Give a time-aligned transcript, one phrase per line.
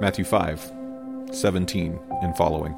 [0.00, 0.72] Matthew 5
[1.32, 2.72] 17 and following.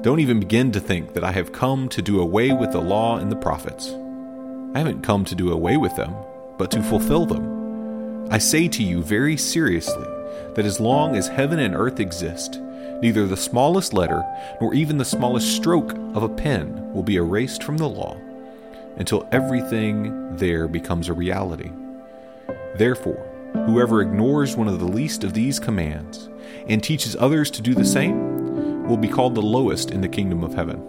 [0.00, 3.18] Don't even begin to think that I have come to do away with the law
[3.18, 3.90] and the prophets.
[4.74, 6.16] I haven't come to do away with them,
[6.56, 8.26] but to fulfill them.
[8.32, 10.06] I say to you very seriously
[10.54, 12.58] that as long as heaven and earth exist,
[13.02, 14.24] neither the smallest letter
[14.62, 18.16] nor even the smallest stroke of a pen will be erased from the law
[18.96, 21.70] until everything there becomes a reality.
[22.76, 26.28] Therefore, whoever ignores one of the least of these commands
[26.68, 30.42] and teaches others to do the same will be called the lowest in the kingdom
[30.42, 30.86] of heaven.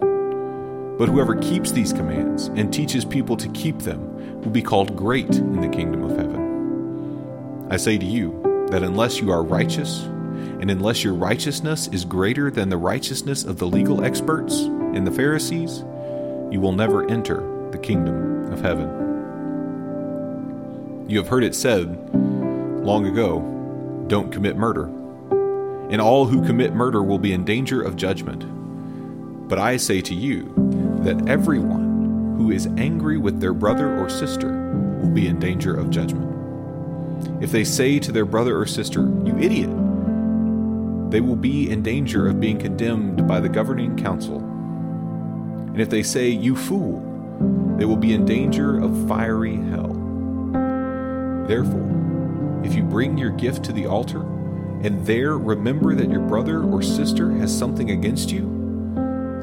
[0.98, 5.36] But whoever keeps these commands and teaches people to keep them will be called great
[5.36, 7.67] in the kingdom of heaven.
[7.70, 12.50] I say to you that unless you are righteous, and unless your righteousness is greater
[12.50, 15.80] than the righteousness of the legal experts and the Pharisees,
[16.52, 19.02] you will never enter the kingdom of heaven.
[21.08, 21.98] You have heard it said
[22.83, 23.39] long ago
[24.07, 24.85] don't commit murder,
[25.89, 28.45] and all who commit murder will be in danger of judgment.
[29.47, 30.53] But I say to you
[31.03, 35.89] that everyone who is angry with their brother or sister will be in danger of
[35.89, 36.30] judgment.
[37.41, 39.69] If they say to their brother or sister, You idiot,
[41.09, 44.39] they will be in danger of being condemned by the governing council.
[44.39, 46.99] And if they say, You fool,
[47.77, 49.93] they will be in danger of fiery hell.
[51.47, 51.92] Therefore,
[52.64, 54.22] if you bring your gift to the altar,
[54.83, 58.45] and there remember that your brother or sister has something against you,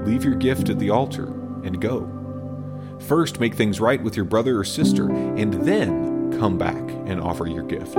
[0.04, 1.26] leave your gift at the altar
[1.64, 2.08] and go.
[3.00, 7.46] First, make things right with your brother or sister, and then come back and offer
[7.46, 7.98] your gift.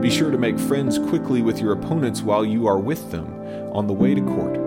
[0.00, 3.26] Be sure to make friends quickly with your opponents while you are with them
[3.72, 4.58] on the way to court.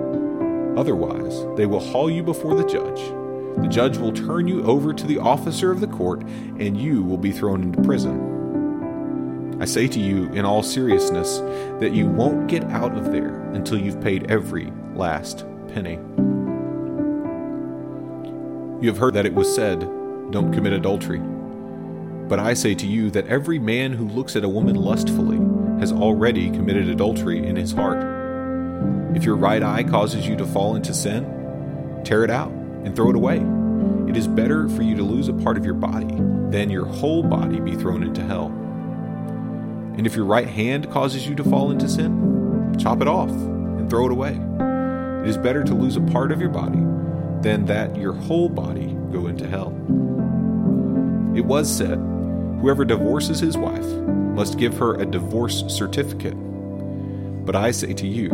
[0.78, 3.02] Otherwise, they will haul you before the judge.
[3.62, 7.18] The judge will turn you over to the officer of the court, and you will
[7.18, 8.31] be thrown into prison.
[9.62, 11.38] I say to you, in all seriousness,
[11.80, 16.00] that you won't get out of there until you've paid every last penny.
[18.82, 19.82] You have heard that it was said,
[20.32, 21.20] Don't commit adultery.
[21.20, 25.38] But I say to you that every man who looks at a woman lustfully
[25.80, 28.04] has already committed adultery in his heart.
[29.16, 33.12] If your right eye causes you to fall into sin, tear it out and throw
[33.12, 33.38] it away.
[34.10, 36.16] It is better for you to lose a part of your body
[36.50, 38.58] than your whole body be thrown into hell.
[39.98, 43.90] And if your right hand causes you to fall into sin, chop it off and
[43.90, 44.40] throw it away.
[45.22, 46.80] It is better to lose a part of your body
[47.42, 49.70] than that your whole body go into hell.
[51.36, 51.98] It was said,
[52.62, 56.36] Whoever divorces his wife must give her a divorce certificate.
[57.46, 58.30] But I say to you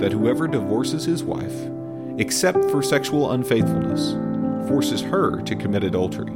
[0.00, 1.54] that whoever divorces his wife,
[2.18, 4.12] except for sexual unfaithfulness,
[4.68, 6.32] forces her to commit adultery,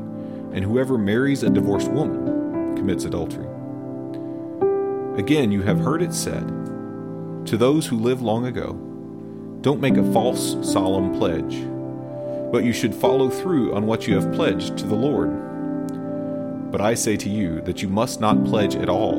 [0.52, 3.46] and whoever marries a divorced woman commits adultery.
[5.16, 6.46] Again, you have heard it said
[7.46, 8.72] to those who live long ago,
[9.60, 11.66] Don't make a false, solemn pledge
[12.54, 16.70] but you should follow through on what you have pledged to the Lord.
[16.70, 19.16] But I say to you that you must not pledge at all.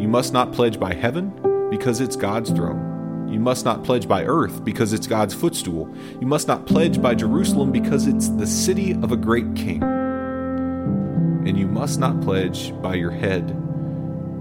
[0.00, 1.30] You must not pledge by heaven,
[1.70, 3.28] because it's God's throne.
[3.32, 5.94] You must not pledge by earth, because it's God's footstool.
[6.20, 9.84] You must not pledge by Jerusalem, because it's the city of a great king.
[9.84, 13.56] And you must not pledge by your head,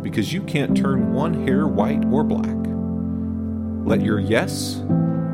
[0.02, 2.56] because you can't turn one hair white or black.
[3.86, 4.82] Let your yes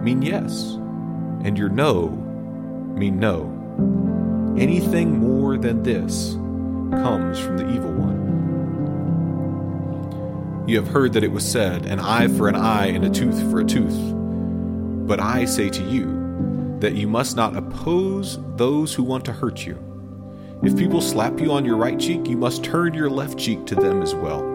[0.02, 0.76] mean yes,
[1.44, 2.10] and your no
[2.96, 3.52] mean no.
[4.58, 6.34] Anything more than this
[6.92, 8.16] comes from the evil one.
[10.68, 13.40] You have heard that it was said, an eye for an eye and a tooth
[13.52, 13.98] for a tooth.
[15.08, 19.66] But I say to you that you must not oppose those who want to hurt
[19.66, 19.78] you.
[20.64, 23.76] If people slap you on your right cheek, you must turn your left cheek to
[23.76, 24.55] them as well.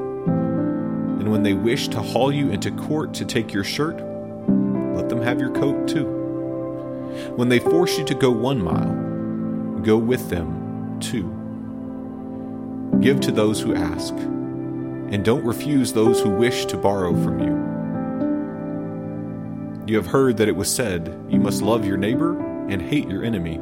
[1.20, 3.96] And when they wish to haul you into court to take your shirt,
[4.96, 6.06] let them have your coat too.
[7.36, 11.36] When they force you to go one mile, go with them two.
[13.00, 17.70] Give to those who ask, and don't refuse those who wish to borrow from you.
[19.86, 22.38] You have heard that it was said, You must love your neighbor
[22.70, 23.58] and hate your enemy.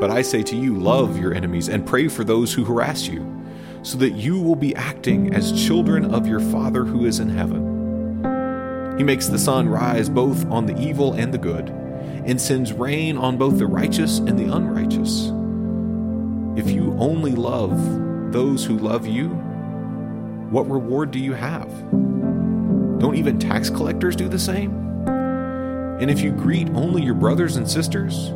[0.00, 3.22] But I say to you, love your enemies and pray for those who harass you,
[3.82, 8.94] so that you will be acting as children of your Father who is in heaven.
[8.96, 11.68] He makes the sun rise both on the evil and the good
[12.24, 15.32] and sends rain on both the righteous and the unrighteous.
[16.56, 19.28] If you only love those who love you,
[20.50, 21.68] what reward do you have?
[21.90, 24.70] Don't even tax collectors do the same?
[26.00, 28.30] And if you greet only your brothers and sisters,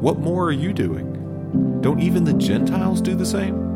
[0.00, 1.80] what more are you doing?
[1.80, 3.69] Don't even the Gentiles do the same?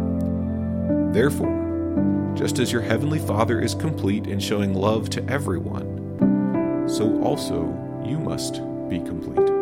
[1.14, 7.62] Therefore, just as your heavenly Father is complete in showing love to everyone, so also
[8.04, 8.54] you must
[8.88, 9.53] be complete.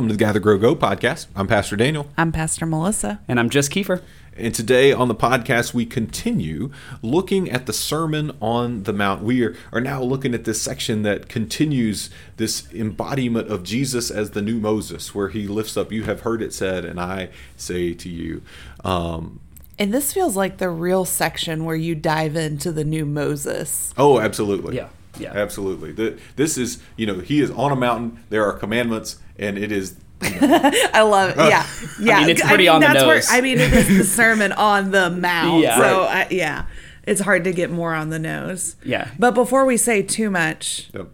[0.00, 1.26] Welcome to the Gather Grow Go podcast.
[1.36, 2.08] I'm Pastor Daniel.
[2.16, 3.20] I'm Pastor Melissa.
[3.28, 4.00] And I'm just Kiefer.
[4.34, 6.70] And today on the podcast, we continue
[7.02, 9.22] looking at the Sermon on the Mount.
[9.22, 12.08] We are, are now looking at this section that continues
[12.38, 16.40] this embodiment of Jesus as the new Moses, where he lifts up, You have heard
[16.40, 18.40] it said, and I say to you.
[18.82, 19.40] Um,
[19.78, 23.92] And this feels like the real section where you dive into the new Moses.
[23.98, 24.76] oh, absolutely.
[24.76, 24.88] Yeah,
[25.18, 25.32] yeah.
[25.34, 25.92] Absolutely.
[25.92, 29.72] The, this is, you know, he is on a mountain, there are commandments, and it
[29.72, 31.36] is I love it.
[31.38, 31.66] Yeah.
[31.98, 32.16] Yeah.
[32.18, 33.26] I mean, it's pretty on the that's nose.
[33.30, 35.62] I mean, it is the Sermon on the Mount.
[35.62, 35.76] Yeah.
[35.78, 36.26] So, Right.
[36.30, 36.66] I, yeah,
[37.04, 38.76] it's hard to get more on the nose.
[38.84, 39.08] Yeah.
[39.18, 41.08] But before we say too much, Yep.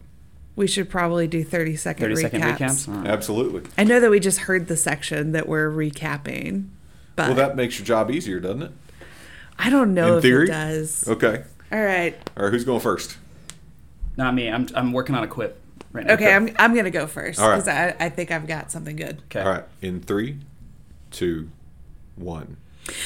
[0.57, 2.57] we should probably do 30 second 30 second recaps.
[2.59, 2.89] recaps.
[2.89, 3.07] All right.
[3.07, 3.63] Absolutely.
[3.79, 6.67] I know that we just heard the section that we're recapping,
[7.15, 8.73] but Well, that makes your job easier, doesn't it?
[9.59, 10.49] I don't know In if theory?
[10.49, 11.07] it does.
[11.09, 11.45] Okay.
[11.73, 12.17] All right.
[12.37, 13.17] All right, who's going first?
[14.17, 14.51] Not me.
[14.51, 15.61] I'm, I'm working on a quip
[15.97, 16.15] right now.
[16.15, 17.57] Okay, I'm, I'm going to go first All right.
[17.57, 19.23] because I, I think I've got something good.
[19.27, 19.41] Okay.
[19.41, 20.39] All right, in three,
[21.11, 21.51] two,
[22.15, 22.57] one.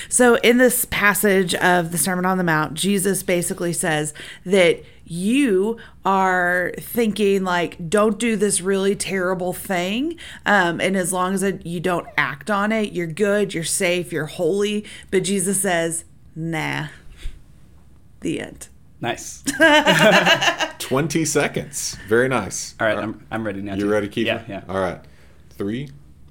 [0.09, 4.13] So, in this passage of the Sermon on the Mount, Jesus basically says
[4.45, 10.17] that you are thinking, like, don't do this really terrible thing.
[10.47, 14.13] Um, and as long as it, you don't act on it, you're good, you're safe,
[14.13, 14.85] you're holy.
[15.11, 16.05] But Jesus says,
[16.37, 16.89] nah.
[18.21, 18.69] The end.
[19.01, 19.43] Nice.
[20.79, 21.97] 20 seconds.
[22.09, 22.75] Very nice.
[22.81, 22.99] All right.
[22.99, 23.75] I'm, I'm ready now.
[23.75, 24.27] You ready, Keith?
[24.27, 24.43] Yeah.
[24.49, 24.63] Yeah.
[24.69, 25.01] All right.
[25.51, 25.91] Three,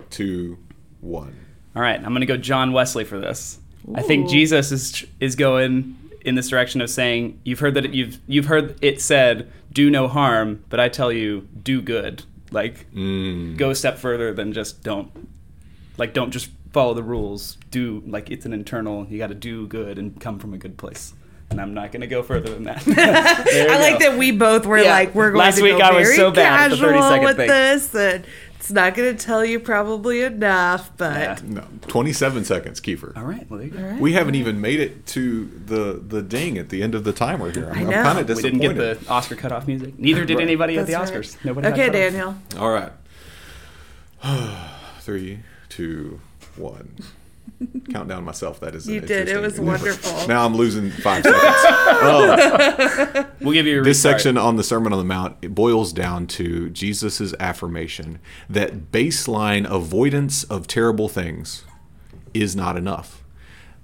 [0.10, 0.58] two,
[1.02, 1.36] one.
[1.76, 1.98] All right.
[1.98, 3.60] I'm going to go John Wesley for this.
[3.96, 7.94] I think Jesus is is going in this direction of saying you've heard that it,
[7.94, 12.24] you've you've heard it said do no harm, but I tell you do good.
[12.52, 13.58] Like Mm.
[13.58, 15.10] go a step further than just don't
[15.98, 17.58] like don't just follow the rules.
[17.72, 19.08] Do like it's an internal.
[19.10, 21.14] You got to do good and come from a good place.
[21.52, 22.84] And I'm not going to go further than that.
[22.88, 24.92] I we like that we both were Yeah.
[24.92, 26.90] like, we're going Last to week go I was very so bad at the casual
[26.92, 27.48] 30 second with thing.
[27.48, 28.26] this, and
[28.60, 31.38] it's not going to tell you probably enough, but Yeah.
[31.44, 33.18] No, 27 seconds, Kiefer.
[33.18, 33.50] All right.
[33.50, 33.96] Well, there you go.
[34.00, 37.50] We haven't even made it to the the ding at the end of the timer
[37.50, 37.72] here.
[37.74, 38.54] I'm, I I'm kind of disappointed.
[38.54, 39.98] We didn't get the Oscar cutoff music.
[39.98, 40.44] Neither did Right.
[40.44, 41.36] anybody at the Oscars.
[41.38, 41.46] right.
[41.46, 41.68] Nobody.
[41.70, 41.94] Okay, cut.
[41.94, 42.36] Daniel.
[42.60, 42.92] All right.
[45.02, 46.20] Three, two,
[46.56, 46.96] one.
[47.92, 48.60] Count down myself.
[48.60, 48.88] That is.
[48.88, 49.28] an You did.
[49.28, 50.28] It interesting- was wonderful.
[50.28, 51.42] Now I'm losing five seconds.
[51.44, 53.26] Oh.
[53.42, 54.16] We'll give you a this restart.
[54.22, 58.20] section on the Sermon on the Mount it boils down to Jesus' affirmation
[58.50, 61.64] that baseline avoidance of terrible things
[62.34, 63.24] is not enough.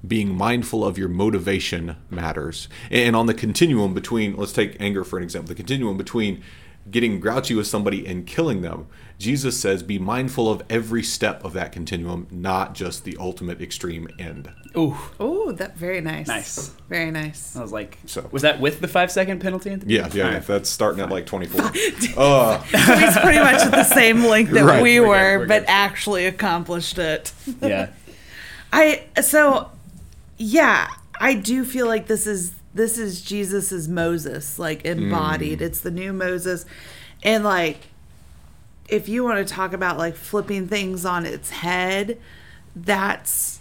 [0.06, 2.68] Being mindful of your motivation matters.
[2.92, 6.44] And on the continuum between, let's take anger for an example, the continuum between
[6.90, 8.88] getting grouchy with somebody and killing them,
[9.18, 14.08] Jesus says be mindful of every step of that continuum, not just the ultimate extreme
[14.20, 14.52] end.
[14.78, 16.28] Ooh, Oh, that very nice.
[16.28, 16.68] Nice.
[16.90, 17.56] Very nice.
[17.56, 19.72] I was like, So- was that with the five second penalty?
[19.72, 20.46] At the Yeah, yeah, yeah right.
[20.46, 21.62] that's starting at like 24.
[22.18, 24.84] Uh, So he's pretty much at the same length that Right.
[24.84, 25.70] we We're good, were, we're but good.
[25.70, 27.32] actually accomplished it.
[27.62, 27.90] yeah.
[28.74, 29.72] I so
[30.38, 30.90] yeah,
[31.22, 35.62] I do feel like this is this is Jesus's Moses, like embodied.
[35.62, 36.66] It's the new Moses.
[37.24, 37.88] And like
[38.88, 42.20] if you want to talk about like flipping things on its head,
[42.76, 43.60] that's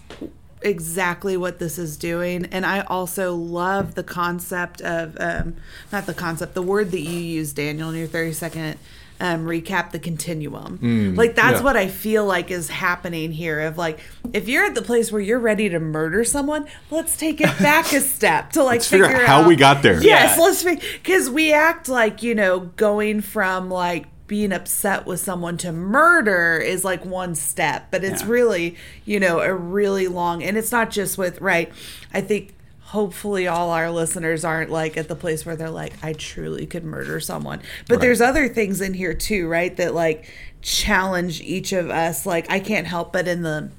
[0.60, 2.46] exactly what this is doing.
[2.46, 5.56] And I also love the concept of um
[5.92, 8.78] not the concept, the word that you use, Daniel, in your 30 second
[9.24, 11.14] um, recap the continuum.
[11.16, 11.62] like that's yeah.
[11.64, 13.60] what I feel like is happening here.
[13.60, 13.98] Of like,
[14.34, 17.90] if you're at the place where you're ready to murder someone, let's take it back
[17.94, 20.02] a step to like Let's figure figure out how out we got there.
[20.02, 20.42] Yes, Yeah.
[20.44, 25.72] let's because we act like you know going from like being upset with someone to
[25.72, 28.28] murder is like one step, but it's Yeah.
[28.28, 28.76] really
[29.06, 31.72] you know a really long, and it's not just with right.
[32.12, 32.54] I think
[32.88, 36.84] hopefully all our listeners aren't like at the place where they're like I truly could
[36.84, 38.00] murder someone, but Right.
[38.02, 39.74] there's other things in here too, right?
[39.76, 40.30] That like
[40.62, 42.26] challenge each of us.
[42.26, 43.70] Like I can't help but in the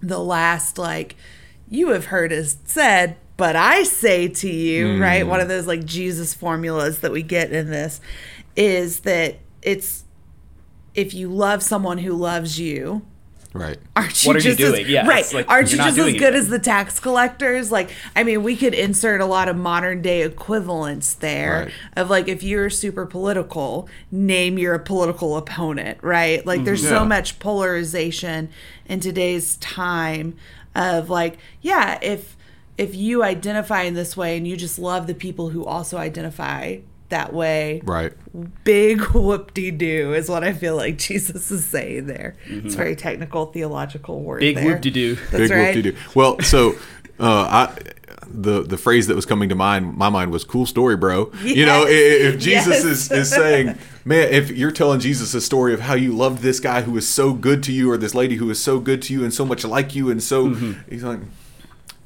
[0.00, 1.16] the last like
[1.68, 5.00] you have heard is said, but I say to you, Mm.
[5.00, 5.26] right?
[5.26, 8.00] One of those like Jesus formulas that we get in this
[8.54, 10.04] is that it's
[10.94, 13.02] if you love someone who loves you,
[13.58, 13.78] Right.
[13.96, 14.84] aren't you What are you just doing?
[14.84, 15.32] as, Yeah, right?
[15.34, 16.38] like, aren't you just as good it.
[16.38, 17.72] as the tax collectors?
[17.72, 21.72] Like, I mean, we could insert a lot of modern day equivalents there Right.
[21.96, 26.44] of like if you're super political, name your political opponent, right?
[26.46, 26.90] Like, there's Yeah.
[26.90, 28.48] so much polarization
[28.86, 30.34] in today's time
[30.74, 32.36] of like, yeah, if
[32.78, 36.76] if you identify in this way and you just love the people who also identify
[37.10, 38.12] that way, Right.
[38.64, 42.34] big whoop de doo is what I feel like Jesus is saying there.
[42.46, 44.40] It's a very technical theological word.
[44.40, 44.64] Big there.
[44.64, 45.14] whoop-de-doo.
[45.16, 45.74] That's Big right.
[45.74, 45.96] whoop-de-doo.
[46.14, 46.74] Well, so
[47.20, 47.78] uh, I
[48.28, 51.64] the the phrase that was coming to mind, my mind was "cool story, bro." You
[51.64, 52.22] know, i- Yes.
[52.22, 52.84] i- if Jesus Yes.
[52.84, 56.58] is, is saying, "Man, if you're telling Jesus a story of how you loved this
[56.58, 59.12] guy who was so good to you, or this lady who was so good to
[59.12, 60.54] you and so much like you, and so,"
[60.90, 61.20] he's like,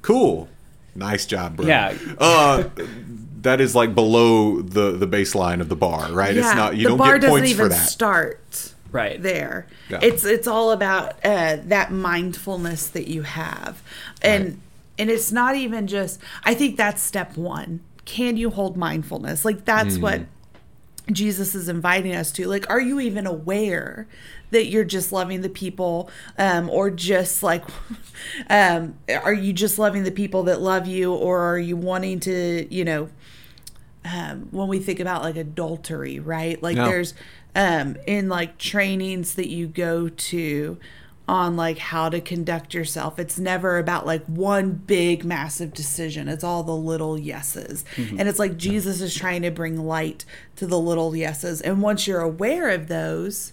[0.03, 0.49] "Cool,
[0.95, 1.95] nice job, bro." Yeah.
[2.19, 2.65] Uh,
[3.43, 6.35] that is like below the the baseline of the bar, right?
[6.35, 7.89] Yeah, it's not you the don't bar get doesn't even for that.
[7.89, 9.23] start Right.
[9.23, 9.67] there.
[9.89, 10.01] Yeah.
[10.03, 13.83] It's it's all about uh, that mindfulness that you have,
[14.21, 14.57] and Right.
[14.99, 16.19] and it's not even just.
[16.45, 17.81] I think that's step one.
[18.05, 19.45] Can you hold mindfulness?
[19.45, 20.01] Like that's Mm.
[20.01, 20.21] what
[21.13, 22.47] Jesus is inviting us to.
[22.47, 24.07] Like, are you even aware
[24.51, 27.65] that you're just loving the people, um, or just like,
[28.51, 32.67] um, are you just loving the people that love you, or are you wanting to,
[32.75, 33.09] you know,
[34.05, 36.61] um, when we think about like adultery, right?
[36.63, 36.87] Like Yeah.
[36.87, 37.15] there's
[37.55, 40.79] um, in like trainings that you go to
[41.31, 43.19] on like how to conduct yourself.
[43.21, 46.29] It's never about like one big massive decision.
[46.29, 47.85] It's all the little yeses.
[47.95, 48.19] Mm-hmm.
[48.19, 50.25] And it's like Jesus is trying to bring light
[50.57, 51.61] to the little yeses.
[51.61, 53.53] And once you're aware of those,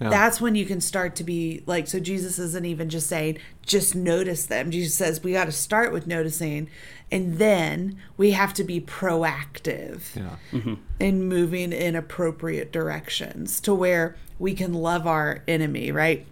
[0.00, 0.10] Yeah.
[0.10, 3.94] that's when you can start to be like so jesus isn't even just saying just
[3.96, 6.68] notice them jesus says we got to start with noticing
[7.10, 10.36] and then we have to be proactive Yeah.
[10.52, 10.74] Mm-hmm.
[11.00, 16.26] in moving in appropriate directions to where we can love our enemy right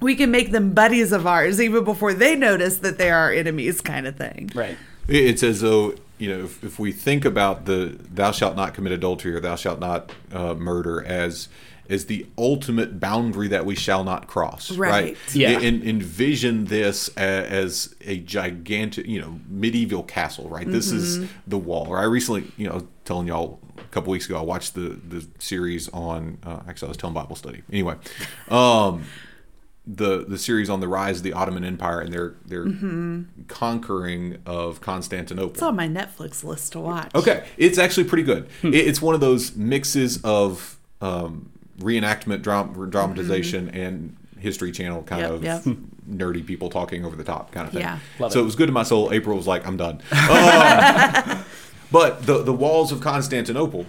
[0.00, 3.32] we can make them buddies of ours even before they notice that they are our
[3.32, 4.76] enemies kind of thing Right.
[5.08, 8.92] It's as though you know, if, if we think about the "thou shalt not commit
[8.92, 11.48] adultery" or "thou shalt not uh, murder" as
[11.90, 14.90] as the ultimate boundary that we shall not cross, right?
[14.90, 15.16] Right.
[15.34, 15.60] Yeah.
[15.60, 20.66] En- envision this a- as a gigantic, you know, medieval castle, right?
[20.66, 21.32] This is Mm-hmm.
[21.48, 21.86] the wall.
[21.88, 25.24] Or I recently, you know, telling y'all a couple weeks ago, I watched the the
[25.38, 26.38] series on.
[26.42, 27.62] Uh, actually, I was telling Bible study.
[27.70, 27.94] Anyway,
[28.48, 29.04] um,
[29.86, 32.66] the the series on the rise of the Ottoman Empire and their their
[33.48, 35.52] conquering of Constantinople.
[35.52, 38.48] it's on my netflix list to watch Okay, it's actually pretty good.
[38.62, 45.22] It, it's one of those mixes of um, reenactment, dram- dramatization, and History Channel kind
[45.22, 45.62] Yep, of yep.
[46.10, 47.82] nerdy people talking over the top kind of thing.
[47.82, 47.98] Yeah.
[48.18, 48.42] Love so it.
[48.42, 49.12] it was good to my soul.
[49.12, 51.44] April was like, "I'm done." Um,
[51.92, 53.86] but the the walls of Constantinople,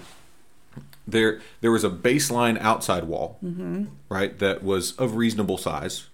[1.07, 3.85] there there was a baseline outside wall, mm-hmm.
[4.09, 6.07] right, that was of reasonable size.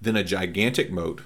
[0.00, 1.22] Then a gigantic moat,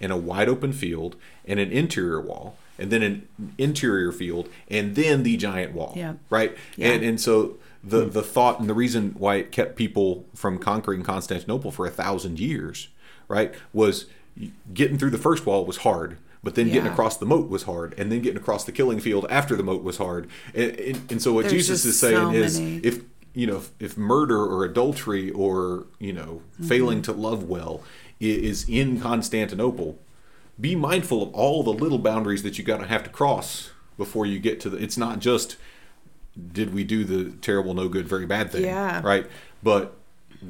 [0.00, 4.94] and a wide open field, and an interior wall, and then an interior field, and
[4.94, 5.94] then the giant wall.
[5.96, 6.14] Yeah.
[6.30, 6.56] Right.
[6.76, 6.92] Yeah.
[6.92, 8.10] And and so the hmm.
[8.10, 12.38] the thought and the reason why it kept people from conquering Constantinople for a thousand
[12.38, 12.88] years,
[13.28, 14.06] right, was
[14.74, 16.18] getting through the first wall was hard.
[16.46, 19.26] But then getting across the moat was hard, and then getting across the killing field
[19.28, 20.28] after the moat was hard.
[20.54, 23.02] And, and, and so what There's Jesus is saying so is, if
[23.34, 26.68] you know, if, if murder or adultery or you know, Mm-hmm.
[26.68, 27.82] failing to love well
[28.20, 29.98] is in Constantinople,
[30.60, 34.24] be mindful of all the little boundaries that you got to have to cross before
[34.24, 34.76] you get to the.
[34.76, 35.56] It's not just
[36.52, 39.02] did we do the terrible, no good, very bad thing, Yeah.
[39.02, 39.26] right?
[39.64, 39.96] But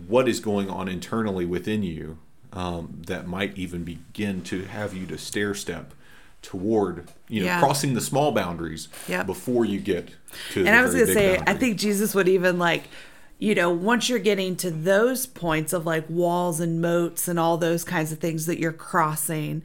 [0.07, 2.19] what is going on internally within you
[2.53, 5.93] um, that might even begin to have you to stair step
[6.43, 7.59] toward you know Yeah.
[7.59, 9.27] crossing the small boundaries Yep.
[9.27, 10.11] before you get
[10.53, 12.85] to and I was gonna big say, I think Jesus would even like,
[13.39, 17.57] you know, once you're getting to those points of like walls and moats and all
[17.57, 19.63] those kinds of things that you're crossing,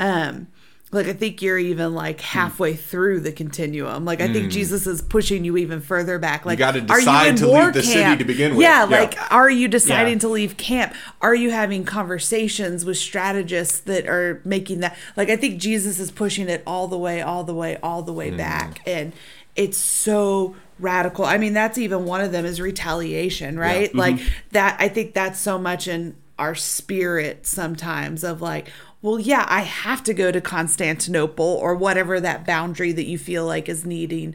[0.00, 0.48] um,
[0.94, 2.38] like I think you're even like Hmm.
[2.38, 4.04] halfway through the continuum.
[4.04, 6.46] Like I think Jesus is pushing you even further back.
[6.46, 8.62] Like, you gotta are decide to leave the city to begin with.
[8.62, 9.00] Yeah, Yeah.
[9.00, 10.18] like are you deciding Yeah.
[10.20, 10.94] to leave camp?
[11.20, 14.96] Are you having conversations with strategists that are making that?
[15.16, 18.12] Like I think Jesus is pushing it all the way, all the way, all the
[18.12, 18.36] way Hmm.
[18.36, 19.12] back, and
[19.56, 21.24] it's so radical.
[21.24, 23.94] I mean, that's even one of them is retaliation, right?
[23.94, 24.18] Like
[24.52, 24.76] that.
[24.80, 28.68] I think that's so much in our spirit sometimes of like.
[29.04, 33.44] Well, yeah, I have to go to Constantinople or whatever that boundary that you feel
[33.44, 34.34] like is needing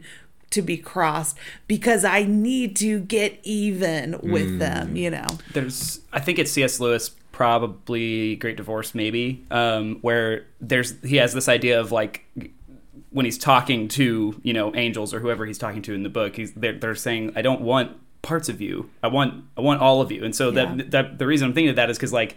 [0.50, 1.36] to be crossed
[1.66, 5.26] because I need to get even with them, you know.
[5.52, 6.78] There's, I think it's C.S.
[6.78, 12.24] Lewis probably Great Divorce, maybe, um, where there's he has this idea of like
[13.10, 16.36] when he's talking to you know angels or whoever he's talking to in the book,
[16.36, 18.88] he's they're, they're saying, "I don't want parts of you.
[19.02, 20.74] I want I want all of you." And so Yeah.
[20.76, 22.36] that that the reason I'm thinking of that is because like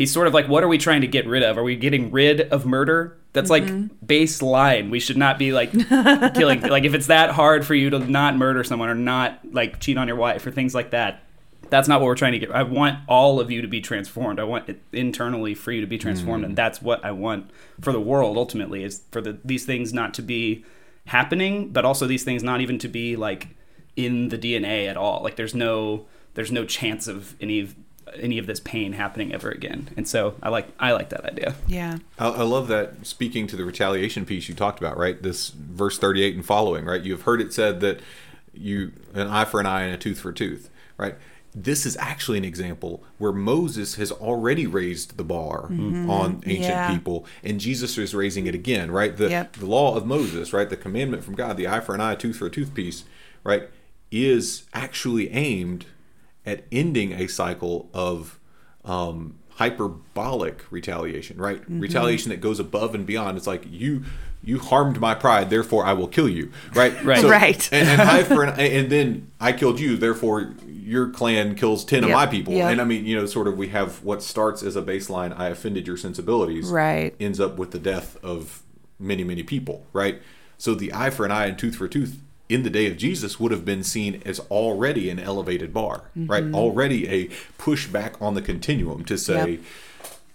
[0.00, 1.58] he's sort of like, what are we trying to get rid of?
[1.58, 3.18] Are we getting rid of murder?
[3.34, 4.02] That's like mm-hmm.
[4.02, 4.88] baseline.
[4.88, 5.72] We should not be like
[6.34, 6.62] killing.
[6.62, 9.98] Like if it's that hard for you to not murder someone or not like cheat
[9.98, 11.22] on your wife or things like that,
[11.68, 12.50] that's not what we're trying to get.
[12.50, 14.40] I want all of you to be transformed.
[14.40, 16.56] I want it internally for you to be transformed, and mm.
[16.56, 17.50] that's what I want
[17.82, 18.38] for the world.
[18.38, 20.64] Ultimately, is for the these things not to be
[21.04, 23.48] happening, but also these things not even to be like
[23.96, 25.22] in the DNA at all.
[25.22, 27.76] Like there's no there's no chance of any of
[28.16, 29.88] any of this pain happening ever again.
[29.96, 31.54] And so I like I like that idea.
[31.66, 31.98] Yeah.
[32.18, 35.22] I, I love that speaking to the retaliation piece you talked about, right?
[35.22, 37.02] This verse 38 and following, right?
[37.02, 38.00] You have heard it said that
[38.52, 41.14] you an eye for an eye and a tooth for a tooth, right?
[41.54, 46.08] This is actually an example where Moses has already raised the bar mm-hmm.
[46.08, 46.94] on ancient Yeah.
[46.94, 49.16] people, and Jesus is raising it again, right?
[49.16, 49.56] The, Yep.
[49.56, 50.70] the law of Moses, right?
[50.70, 53.02] The commandment from God, the eye for an eye, tooth for a tooth piece,
[53.42, 53.64] right?
[54.12, 55.86] Is actually aimed
[56.46, 58.38] at ending a cycle of
[58.84, 61.60] um, hyperbolic retaliation, right?
[61.60, 61.80] Mm-hmm.
[61.80, 63.36] Retaliation that goes above and beyond.
[63.36, 64.04] It's like you
[64.42, 66.92] you harmed my pride, therefore I will kill you, right?
[67.04, 67.22] Right.
[67.22, 67.68] Right.
[67.72, 72.04] And, and I for an, and then I killed you, therefore your clan kills ten
[72.04, 72.54] of my people.
[72.54, 72.72] Yep.
[72.72, 75.38] And I mean, you know, sort of we have what starts as a baseline.
[75.38, 77.14] I offended your sensibilities, Right.
[77.20, 78.62] Ends up with the death of
[78.98, 80.22] many many people, right?
[80.56, 82.18] So the eye for an eye and tooth for a tooth
[82.50, 86.42] in the day of Jesus would have been seen as already an elevated bar, right?
[86.44, 86.54] Mm-hmm.
[86.54, 87.26] Already a
[87.58, 89.60] pushback on the continuum to say, Yep.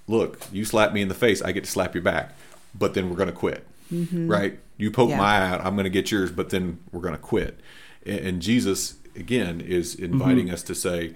[0.08, 2.34] look, you slap me in the face, I get to slap you back,
[2.74, 4.60] but then we're going to quit, right?
[4.78, 5.12] You poke Mm-hmm.
[5.12, 5.18] Yeah.
[5.18, 7.60] my eye out, I'm going to get yours, but then we're going to quit.
[8.06, 11.14] And, and Jesus, again, is inviting us to say,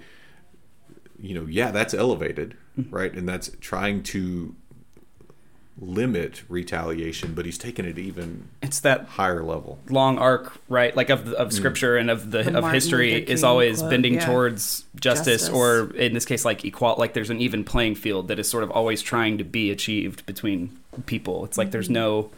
[1.18, 2.56] you know, yeah, that's elevated,
[2.90, 3.12] right?
[3.12, 4.54] And that's trying to
[5.78, 9.78] limit retaliation, but he's taken it even It's that higher level.
[9.88, 10.94] long arc, right?
[10.94, 13.78] Like of of scripture and of the, The of Martin history Luther is King always
[13.78, 14.26] quote, bending yeah.
[14.26, 15.48] towards justice, Justice.
[15.48, 16.96] or in this case, like equal.
[16.98, 20.26] Like there's an even playing field that is sort of always trying to be achieved
[20.26, 21.44] between people.
[21.44, 21.94] It's like there's Mm-hmm.
[21.94, 22.30] no.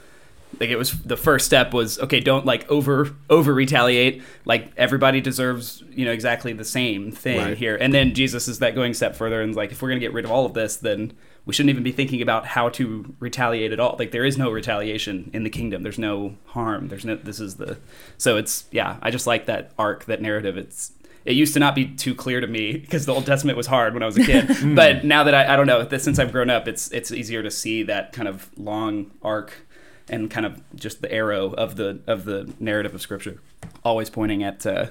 [0.61, 2.21] Like it was the first step was okay.
[2.21, 4.23] Don't like over over retaliate.
[4.45, 7.57] Like everybody deserves you know exactly the same thing Right.
[7.57, 7.75] here.
[7.75, 10.27] And then Jesus is that going step further and like if we're gonna get rid
[10.27, 13.81] of all of this, then we shouldn't even be thinking about how to retaliate at
[13.81, 13.97] all.
[13.99, 15.83] Like there is no retaliation in the kingdom.
[15.83, 16.89] There's no harm.
[16.89, 17.17] There's no.
[17.17, 17.79] This is the.
[18.17, 18.99] So it's yeah.
[19.03, 20.57] I just like that arc, that narrative.
[20.57, 20.93] It's.
[21.25, 23.95] It used to not be too clear to me because the Old Testament was hard
[23.95, 24.49] when I was a kid.
[24.75, 27.43] but now that I, I don't know, that since I've grown up, it's it's easier
[27.43, 29.67] to see that kind of long arc
[30.09, 33.41] and kind of just the arrow of the of the narrative of Scripture,
[33.85, 34.65] always pointing at.
[34.65, 34.87] Uh,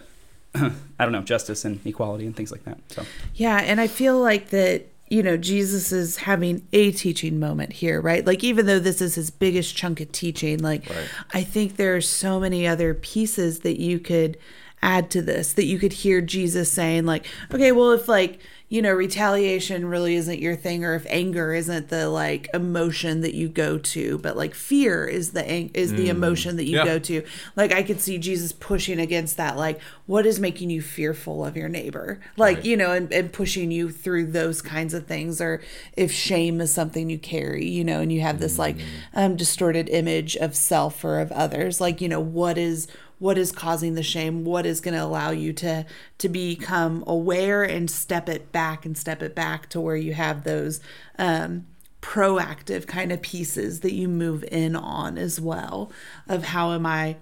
[0.56, 2.78] I don't know, justice and equality and things like that.
[2.90, 7.74] So Yeah, and I feel like that, you know, Jesus is having a teaching moment
[7.74, 8.26] here, right?
[8.26, 11.10] Like even though this is his biggest chunk of teaching, like Right.
[11.34, 14.38] I think there are so many other pieces that you could
[14.82, 18.40] add to this that you could hear Jesus saying like, okay, well if like
[18.72, 23.34] you know, retaliation really isn't your thing, or if anger isn't the like emotion that
[23.34, 26.86] you go to, but like fear is the ang- is the emotion that you Yeah.
[26.86, 27.22] go to.
[27.58, 29.58] Like I could see Jesus pushing against that.
[29.58, 32.22] Like, what is making you fearful of your neighbor?
[32.38, 32.66] Like Right.
[32.66, 35.62] you know, and, and pushing you through those kinds of things, or
[35.98, 38.78] if shame is something you carry, you know, and you have this like
[39.14, 41.82] um, distorted image of self or of others.
[41.82, 42.88] Like you know, what is
[43.22, 45.86] what is causing the shame what is going to allow you to
[46.18, 50.44] to become aware and step it back and step it back to where you have
[50.44, 50.80] those
[51.20, 51.66] um
[52.02, 55.92] proactive kind of pieces that you move in on as well
[56.28, 57.16] of how am i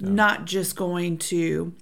[0.00, 1.72] not just going to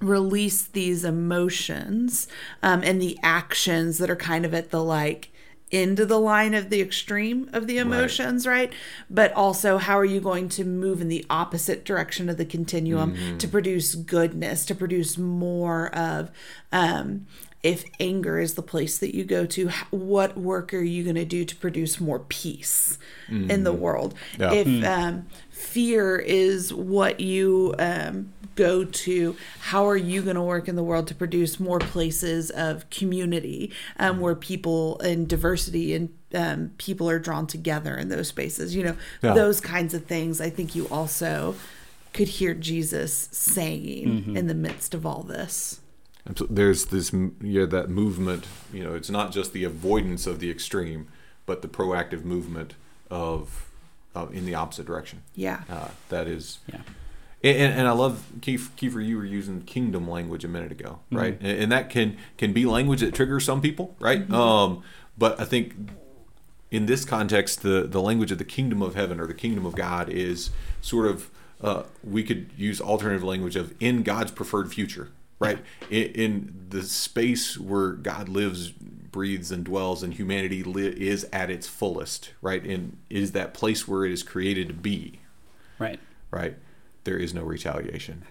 [0.00, 2.28] release these emotions
[2.62, 5.30] um, and the actions that are kind of at the like
[5.70, 8.72] into the line of the extreme of the emotions right,
[9.08, 13.38] but also how are you going to move in the opposite direction of the continuum
[13.38, 16.30] to produce goodness to produce more of
[16.72, 17.26] um,
[17.62, 21.24] if anger is the place that you go to what work are you going to
[21.24, 24.14] do to produce more peace in the world?
[24.38, 24.52] Yeah.
[24.52, 29.36] if um, fear is what you um, go to
[29.70, 33.72] how are you going to work in the world to produce more places of community
[33.98, 38.82] um, where people and diversity and um, people are drawn together in those spaces you
[38.84, 39.34] know Yeah.
[39.34, 40.40] those kinds of things.
[40.40, 41.54] I think you also
[42.12, 45.80] could hear jesus saying in the midst of all this.
[46.58, 48.42] There's this yeah that movement
[48.76, 51.02] you know it's not just the avoidance of the extreme
[51.46, 52.74] but the proactive movement
[53.10, 53.66] of
[54.16, 55.18] uh, in the opposite direction.
[55.46, 55.60] Yeah.
[55.76, 56.82] Uh, that is yeah.
[57.42, 61.36] And, and, I love Keith, Kiefer you were using kingdom language a minute ago right
[61.40, 64.82] and, and that can can be language that triggers some people right um
[65.18, 65.74] but I think
[66.70, 69.74] in this context, the the language of the kingdom of heaven or the kingdom of
[69.74, 70.50] God is
[70.80, 75.58] sort of uh, we could use alternative language of in God's preferred future, right?
[75.90, 81.50] In, in the space where God lives, breathes, and dwells, and humanity li- is at
[81.50, 82.64] its fullest, right?
[82.64, 85.18] And is that place where it is created to be,
[85.78, 86.00] Right.
[86.30, 86.56] right?
[87.04, 88.22] There is no retaliation.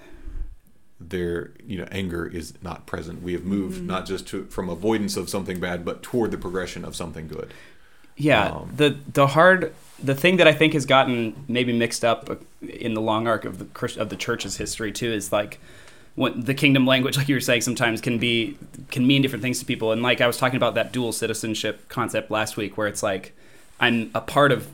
[1.00, 3.24] There, you know, anger is not present.
[3.24, 6.84] We have moved not just to from avoidance of something bad, but toward the progression
[6.84, 7.54] of something good.
[8.18, 12.30] Yeah, Um, the the hard the thing that I think has gotten maybe mixed up
[12.62, 15.60] in the long arc of the Christ- of the church's history too is like
[16.16, 18.58] what the kingdom language, like you were saying, sometimes can be
[18.92, 19.94] can mean different things to people.
[19.94, 23.34] And like I was talking about that dual citizenship concept last week, where it's like
[23.80, 24.68] I'm a part of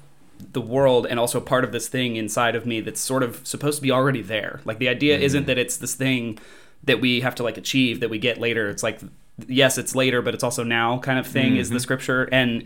[0.54, 3.78] the world and also part of this thing inside of me that's sort of supposed
[3.78, 4.62] to be already there.
[4.66, 5.48] Like the idea isn't mm-hmm.
[5.48, 6.40] that it's this thing
[6.84, 8.70] that we have to like achieve that we get later.
[8.70, 9.00] It's like
[9.48, 11.82] yes, it's later, but it's also now kind of thing is the mm-hmm.
[11.82, 12.66] scripture and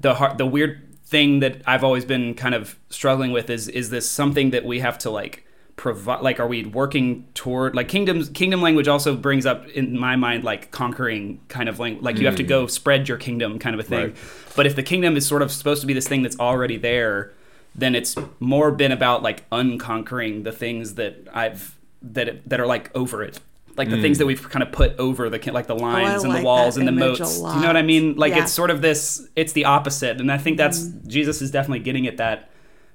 [0.00, 3.90] the har the weird thing that I've always been kind of struggling with is is
[3.90, 5.44] this something that we have to like
[5.78, 10.16] provide like are we working toward like kingdoms kingdom language also brings up in my
[10.16, 13.74] mind like conquering kind of language like you have to go spread your kingdom kind
[13.74, 14.08] of a thing.
[14.08, 14.16] Right.
[14.56, 17.32] but if the kingdom is sort of supposed to be this thing that's already there
[17.74, 22.90] then it's more been about like unconquering the things that I've that that are like
[22.96, 23.40] over it.
[23.76, 26.40] Like the things that we've kind of put over the like the lines and like
[26.42, 27.36] the walls and the moats.
[27.38, 28.16] You know what I mean?
[28.16, 28.42] Like Yeah.
[28.42, 30.20] it's sort of this it's the opposite.
[30.20, 31.08] And i think that's Mm-hmm.
[31.08, 32.50] jesus is definitely getting at that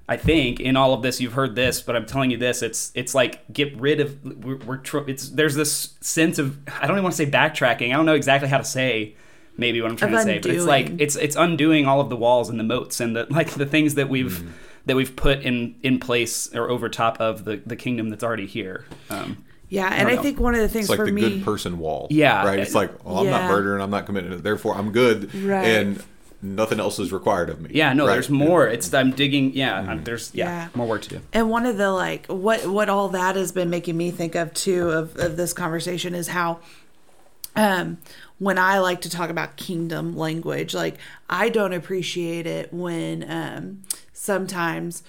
[0.08, 2.92] i think in all of this you've heard this but i'm telling you this it's
[2.94, 6.92] it's like get rid of we're, we're tr- it's there's this sense of i don't
[6.96, 9.14] even want to say backtracking i don't know exactly how to say
[9.56, 12.10] maybe what i'm trying Of to say but it's like it's it's undoing all of
[12.10, 14.50] the walls and the moats and the like the things that we've Mm.
[14.86, 18.46] that we've put in in place or over top of the the kingdom that's already
[18.46, 21.12] here um Yeah, and don't I think one of the things It's like for the
[21.12, 22.06] me, good person wall.
[22.10, 22.44] Yeah.
[22.46, 22.58] Right?
[22.60, 23.48] It's like, well, I'm not Yeah.
[23.48, 25.34] murdering, I'm not committing therefore I'm good.
[25.34, 25.64] Right.
[25.66, 26.02] And
[26.44, 27.70] nothing else is required of me.
[27.72, 28.12] yeah no Right?
[28.12, 30.68] there's more it's i'm digging yeah I'm- there's yeah, Yeah.
[30.74, 33.70] more work to do and one of the like what what all that has been
[33.70, 36.60] making me think of too of, of this conversation is how
[37.56, 37.98] um
[38.38, 40.96] when I like to talk about kingdom language, like
[41.30, 45.02] I don't appreciate it when um sometimes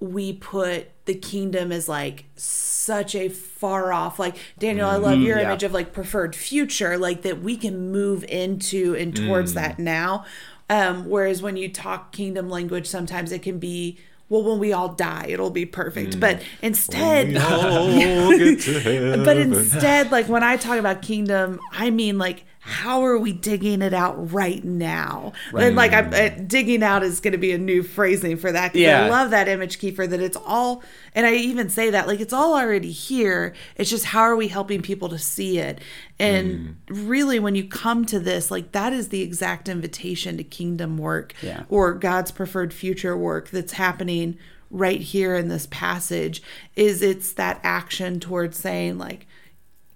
[0.00, 5.38] we put the kingdom as like such a far off like daniel i love your
[5.38, 5.44] yeah.
[5.44, 10.24] image of like preferred future like that we can move into and towards that now
[10.70, 13.98] um whereas when you talk kingdom language sometimes it can be
[14.28, 16.18] well when we all die it'll be perfect.
[16.18, 17.88] But instead We all
[18.38, 23.18] get to but instead, like when I talk about kingdom, I mean like how are
[23.18, 25.34] we digging it out right now?
[25.54, 28.74] And like I'm uh, digging out is going to be a new phrasing for that.
[28.74, 29.04] Yeah.
[29.04, 30.08] I love that image, Kiefer.
[30.08, 30.82] That it's all,
[31.14, 33.52] and I even say that like it's all already here.
[33.76, 35.82] It's just how are we helping people to see it?
[36.18, 40.96] And really, when you come to this, like that is the exact invitation to kingdom
[40.96, 41.64] work Yeah.
[41.68, 44.38] or God's preferred future work that's happening
[44.70, 46.42] right here in this passage
[46.74, 49.26] is it's that action towards saying like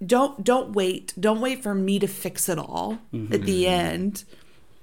[0.04, 2.98] don't don't wait don't wait for me to fix it all
[3.32, 4.24] at the end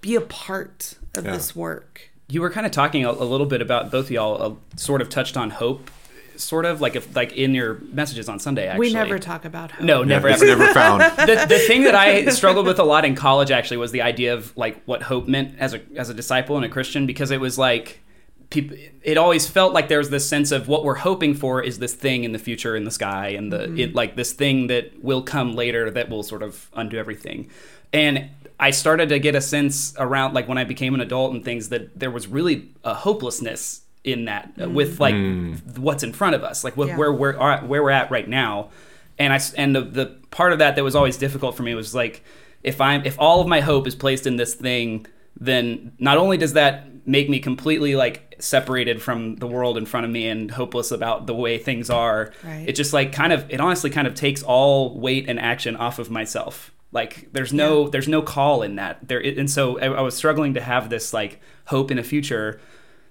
[0.01, 1.32] be a part of Yeah.
[1.32, 4.41] this work You were kind of talking a, a little bit about both of y'all
[4.41, 5.89] uh, sort of touched on hope,
[6.36, 8.67] sort of like if like in your messages on Sunday.
[8.67, 10.58] Actually, we never talk about hope No, never it's ever.
[10.60, 11.01] never found.
[11.30, 14.34] the, the thing that I struggled with a lot in college actually was the idea
[14.34, 17.39] of like what hope meant as a as a disciple and a Christian because it
[17.39, 18.01] was like
[18.49, 21.79] people it always felt like there was this sense of what we're hoping for is
[21.79, 23.79] this thing in the future in the sky and the mm-hmm.
[23.79, 27.49] it like this thing that will come later that will sort of undo everything.
[27.93, 28.29] And
[28.60, 31.69] I started to get a sense around like when I became an adult and things
[31.69, 34.73] that there was really a hopelessness in that uh, mm-hmm.
[34.73, 35.77] with like mm.
[35.77, 36.97] what's in front of us like with Yeah.
[36.97, 38.69] where we're at, uh, where we're at right now.
[39.17, 41.95] And i and the, the part of that that was always difficult for me was
[41.95, 42.23] like
[42.63, 45.08] if I'm if all of my hope is placed in this thing
[45.39, 50.06] then not only does that make me completely like separated from the world in front
[50.06, 52.34] of me and hopeless about the way things are.
[52.44, 52.68] Right.
[52.68, 56.00] it just like kind of it honestly kind of takes all weight and action off
[56.00, 56.72] of myself.
[56.91, 59.08] Like there's no there's no call in that.
[59.08, 62.60] There and so I, I was struggling to have this like hope in a future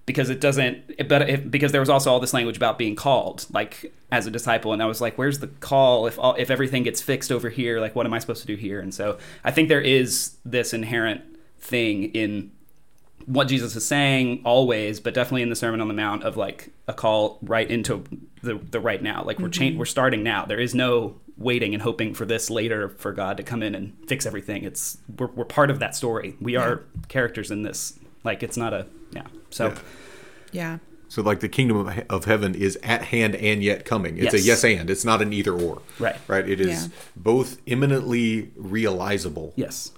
[0.07, 2.97] because it doesn't it, but it, because there was also all this language about being
[2.97, 4.73] called like as a disciple.
[4.73, 7.81] And i was like where's the call if all, if everything gets fixed over here?
[7.81, 8.81] Like what am i supposed to do here?
[8.81, 11.23] And so i think there is this inherent
[11.59, 12.51] thing in
[13.27, 16.71] what jesus is saying always but definitely in the sermon on the mount of like
[16.89, 18.05] a call right into
[18.43, 19.79] the, the right now like we're cha- mm-hmm.
[19.79, 23.43] we're starting now there is no waiting and hoping for this later for god to
[23.43, 27.51] come in and fix everything it's we're, we're part of that story we are characters
[27.51, 29.79] in this like it's not a yeah so Yeah.
[30.53, 34.19] yeah So, like the kingdom of, of heaven is at hand and yet coming.
[34.19, 34.63] It's a Yes.
[34.63, 34.91] yes and.
[34.91, 35.81] It's not an either or.
[36.01, 36.17] Right.
[36.27, 36.49] Right.
[36.49, 36.93] It is Yeah.
[37.15, 39.93] both imminently realizable yes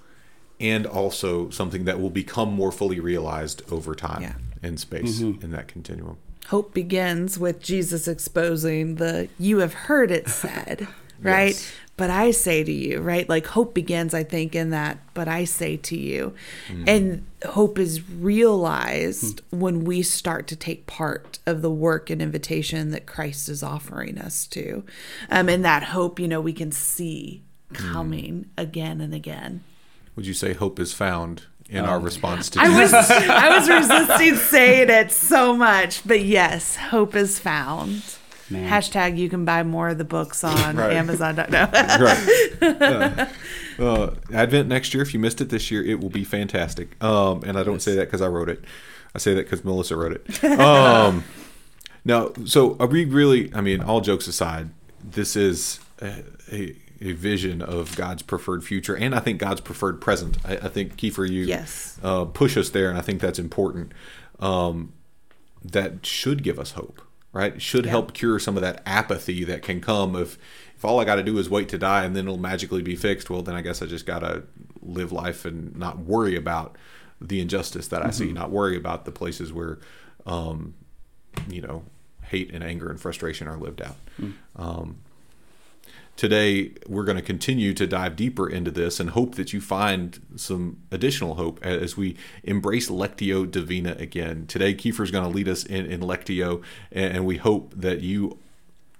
[0.59, 4.33] and also something that will become more fully realized over time Yeah.
[4.61, 5.43] in space mm-hmm.
[5.43, 6.17] in that continuum.
[6.47, 10.87] Hope begins with Jesus exposing the you have heard it said,
[11.21, 11.49] right?
[11.49, 11.71] Yes.
[11.97, 13.27] But I say to you, right?
[13.27, 16.35] Like hope begins, I think, in that, but I say to you.
[16.67, 16.83] Mm-hmm.
[16.87, 19.59] And hope is realized hmm.
[19.59, 24.19] when we start to take part of the work and invitation that Christ is offering
[24.19, 24.83] us to.
[25.31, 27.41] Um, and that hope, you know, we can see
[27.71, 27.75] mm.
[27.75, 29.63] coming again and again.
[30.17, 32.91] Would you say hope is found in our response to I Jesus?
[32.93, 38.03] was I was resisting saying it so much, but yes, hope is found.
[38.49, 38.69] Man.
[38.69, 40.93] Hashtag you can buy more of the books on Right.
[40.93, 41.35] Amazon.
[41.35, 41.43] No.
[41.73, 42.57] right.
[42.61, 43.31] Yeah.
[43.77, 45.03] Uh, Advent next year.
[45.03, 47.01] If you missed it this year, it will be fantastic.
[47.03, 48.63] Um, and I don't say that because I wrote it.
[49.13, 50.43] I say that because Melissa wrote it.
[50.59, 51.23] Um,
[52.05, 53.53] now, so are we really?
[53.53, 54.69] I mean, all jokes aside,
[55.03, 60.01] this is a, a, a vision of God's preferred future, and I think God's preferred
[60.01, 60.37] present.
[60.43, 61.99] I, I think Kiefer, you Yes.
[62.03, 63.91] uh, push us there, and I think that's important.
[64.39, 64.93] Um,
[65.63, 67.01] that should give us hope,
[67.33, 67.55] right?
[67.55, 67.91] It should Yeah.
[67.91, 70.37] help cure some of that apathy that can come if
[70.75, 72.95] if all I got to do is wait to die and then it'll magically be
[72.95, 73.31] fixed.
[73.31, 74.43] Well, then I guess I just got to
[74.83, 76.75] live life and not worry about
[77.19, 79.79] the injustice that I see, not worry about the places where,
[80.27, 80.75] um,
[81.49, 81.83] you know,
[82.25, 83.95] hate and anger and frustration are lived out.
[84.55, 84.97] Um,
[86.17, 90.19] today we're going to continue to dive deeper into this and hope that you find
[90.35, 94.45] some additional hope as we embrace lectio divina again.
[94.47, 98.39] Today kiefer's going to lead us in, in lectio and we hope that you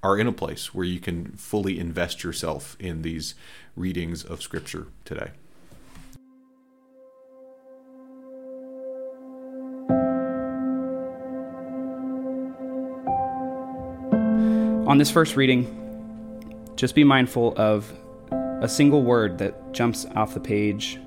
[0.03, 3.33] are in a place where you can fully invest yourself in these
[3.75, 5.31] readings of scripture today.
[14.87, 15.86] On this first reading,
[16.77, 17.91] just be mindful of
[18.61, 20.99] a single word that jumps off the page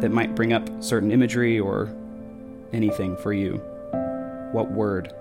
[0.00, 1.90] that might bring up certain imagery or
[2.74, 3.54] anything for you.
[4.52, 5.14] What word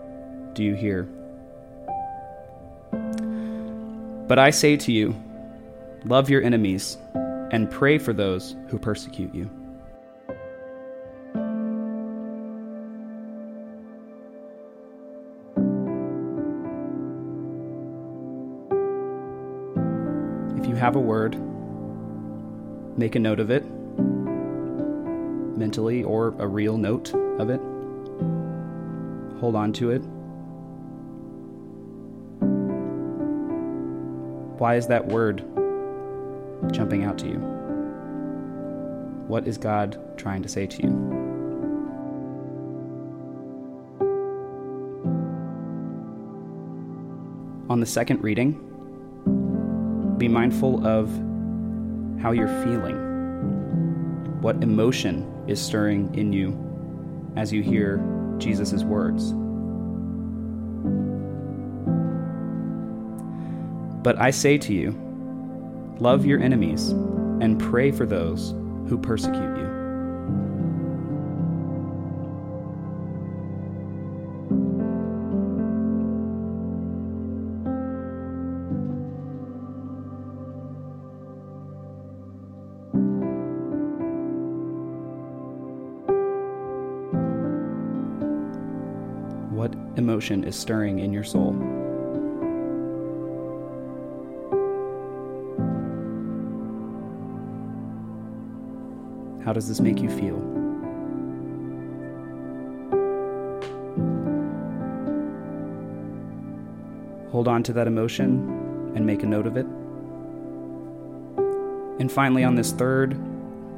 [0.53, 1.03] do you hear?
[4.27, 5.15] But I say to you,
[6.03, 6.97] love your enemies
[7.51, 9.49] and pray for those who persecute you.
[20.85, 21.35] Have a word,
[22.95, 23.65] make a note of it,
[25.57, 27.59] mentally or a real note of it.
[29.39, 30.03] Hold on to it.
[34.59, 35.39] Why is that word
[36.71, 37.39] jumping out to you?
[39.27, 40.89] What is God trying to say to you?
[47.71, 48.74] On the second reading,
[50.17, 51.09] be mindful of
[52.21, 52.95] how you're feeling.
[54.41, 56.53] What emotion is stirring in you
[57.35, 58.01] as you hear
[58.37, 59.33] Jesus' words?
[64.03, 64.91] But I say to you,
[65.99, 68.51] love your enemies and pray for those
[68.87, 69.64] who persecute you.
[90.15, 91.51] Emotion is stirring in your soul?
[99.43, 100.39] How does this make you feel?
[107.31, 109.65] Hold on to that emotion and make a note of it.
[111.99, 113.17] And finally, on this third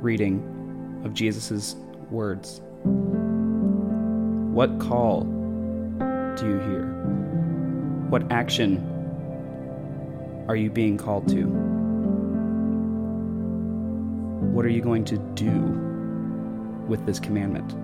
[0.03, 1.75] reading of Jesus'
[2.11, 2.61] words,
[4.53, 5.36] what call
[6.37, 6.85] do you hear?
[8.09, 8.77] What action
[10.47, 11.45] are you being called to?
[14.53, 15.51] What are you going to do
[16.87, 17.75] with this commandment?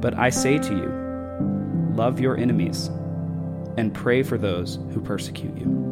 [0.00, 2.88] But I say to you, love your enemies
[3.76, 5.89] and pray for those who persecute you.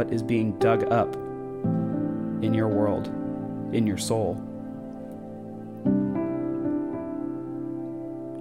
[0.00, 1.14] What is being dug up
[2.42, 3.08] in your world,
[3.74, 4.32] in your soul?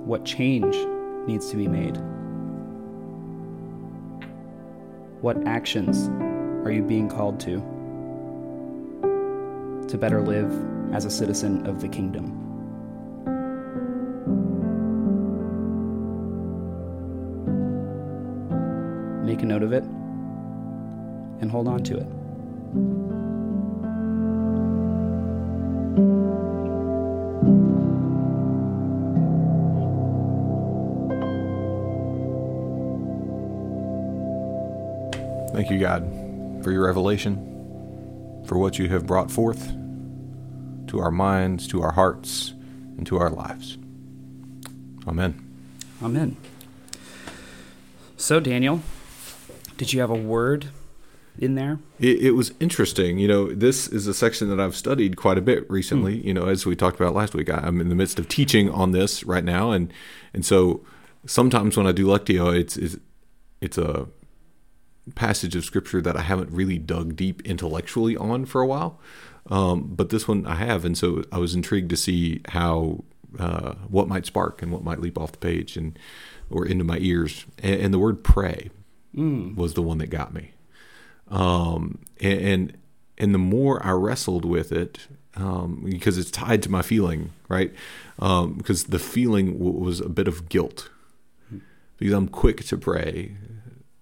[0.06, 0.74] What change
[1.28, 1.98] needs to be made?
[5.20, 6.08] What actions
[6.66, 7.58] are you being called to?
[9.90, 10.54] To better live
[10.94, 12.38] as a citizen of the kingdom.
[19.26, 19.84] Make a note of it
[21.50, 22.06] and hold on to it.
[35.54, 36.04] Thank you, God,
[36.64, 39.74] for your revelation, for what you have brought forth
[40.88, 42.54] to our minds, to our hearts,
[42.98, 43.78] and to our lives.
[45.08, 45.46] Amen.
[46.02, 46.38] Amen.
[48.18, 48.82] So, Daniel,
[49.78, 50.70] did you have a word
[51.40, 51.80] in there?
[52.00, 53.18] It, it, was interesting.
[53.18, 56.18] You know, this is a section that I've studied quite a bit recently.
[56.18, 56.26] Mm.
[56.26, 58.70] You know, as we talked about last week, I, I'm in the midst of teaching
[58.70, 59.92] on this right now, and
[60.34, 60.86] and so
[61.26, 62.98] sometimes when I do lectio, it's it's,
[63.62, 64.08] it's a
[65.16, 69.00] passage of scripture that I haven't really dug deep intellectually on for a while.
[69.50, 73.04] Um, but this one I have, and so I was intrigued to see how
[73.38, 75.98] uh, what might spark and what might leap off the page and
[76.50, 77.46] or into my ears.
[77.62, 78.70] And, and the word pray
[79.16, 79.56] mm.
[79.56, 80.52] was the one that got me.
[81.30, 82.78] Um, and, and,
[83.18, 87.74] and the more I wrestled with it, um, because it's tied to my feeling, right?
[88.20, 90.90] Um, because the feeling w- was a bit of guilt,
[91.98, 93.36] because I'm quick to pray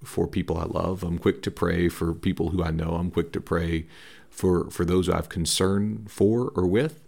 [0.04, 1.04] for people I love.
[1.04, 2.92] I'm quick to pray for people who I know.
[2.92, 3.88] I'm quick to pray
[4.30, 7.07] for for those I've concern for or with.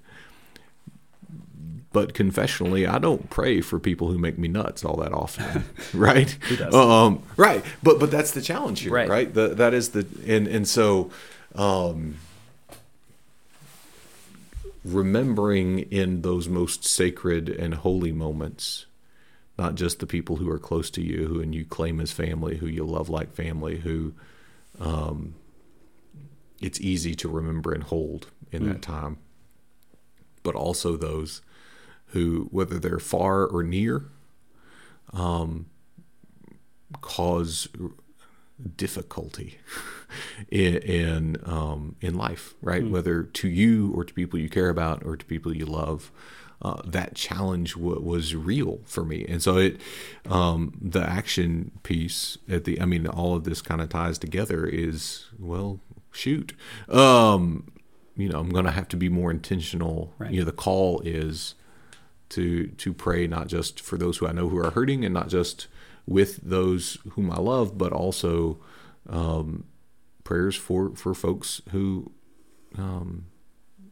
[1.91, 6.37] But confessionally, I don't pray for people who make me nuts all that often, right?
[6.73, 7.63] um, right.
[7.81, 9.09] But but that's the challenge here, right?
[9.09, 9.33] right?
[9.33, 11.09] The, that is the and and so
[11.55, 12.17] um,
[14.85, 18.85] remembering in those most sacred and holy moments
[19.59, 22.55] not just the people who are close to you, who and you claim as family,
[22.55, 24.13] who you love like family, who
[24.79, 25.35] um,
[26.61, 28.67] it's easy to remember and hold in mm.
[28.69, 29.17] that time,
[30.43, 31.41] but also those
[32.09, 34.05] who, whether they're far or near,
[35.13, 35.67] um,
[37.01, 37.67] cause
[38.75, 39.57] difficulty
[40.49, 42.83] in in, um, in life, right?
[42.83, 42.91] Mm.
[42.91, 46.11] Whether to you or to people you care about or to people you love
[46.61, 49.25] uh, that challenge w- was real for me.
[49.27, 49.79] And so it,
[50.29, 54.65] um, the action piece at the, I mean, all of this kind of ties together
[54.65, 55.79] is, well,
[56.11, 56.53] shoot,
[56.89, 57.71] um,
[58.17, 60.13] you know, I'm going to have to be more intentional.
[60.17, 60.31] Right.
[60.31, 61.55] You know, the call is
[62.29, 65.29] to, to pray not just for those who I know who are hurting and not
[65.29, 65.67] just
[66.05, 68.59] with those whom I love, but also,
[69.07, 69.65] um,
[70.23, 72.11] prayers for, for folks who,
[72.77, 73.25] um,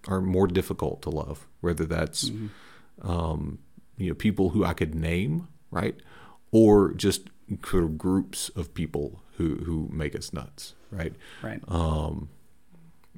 [0.08, 3.10] are more difficult to love, whether that's mm-hmm.
[3.10, 3.60] um,
[3.98, 5.96] you know people who I could name, right,
[6.52, 7.30] or just
[7.66, 11.14] sort of groups of people who who make us nuts, right?
[11.42, 11.62] Right.
[11.68, 12.30] Um,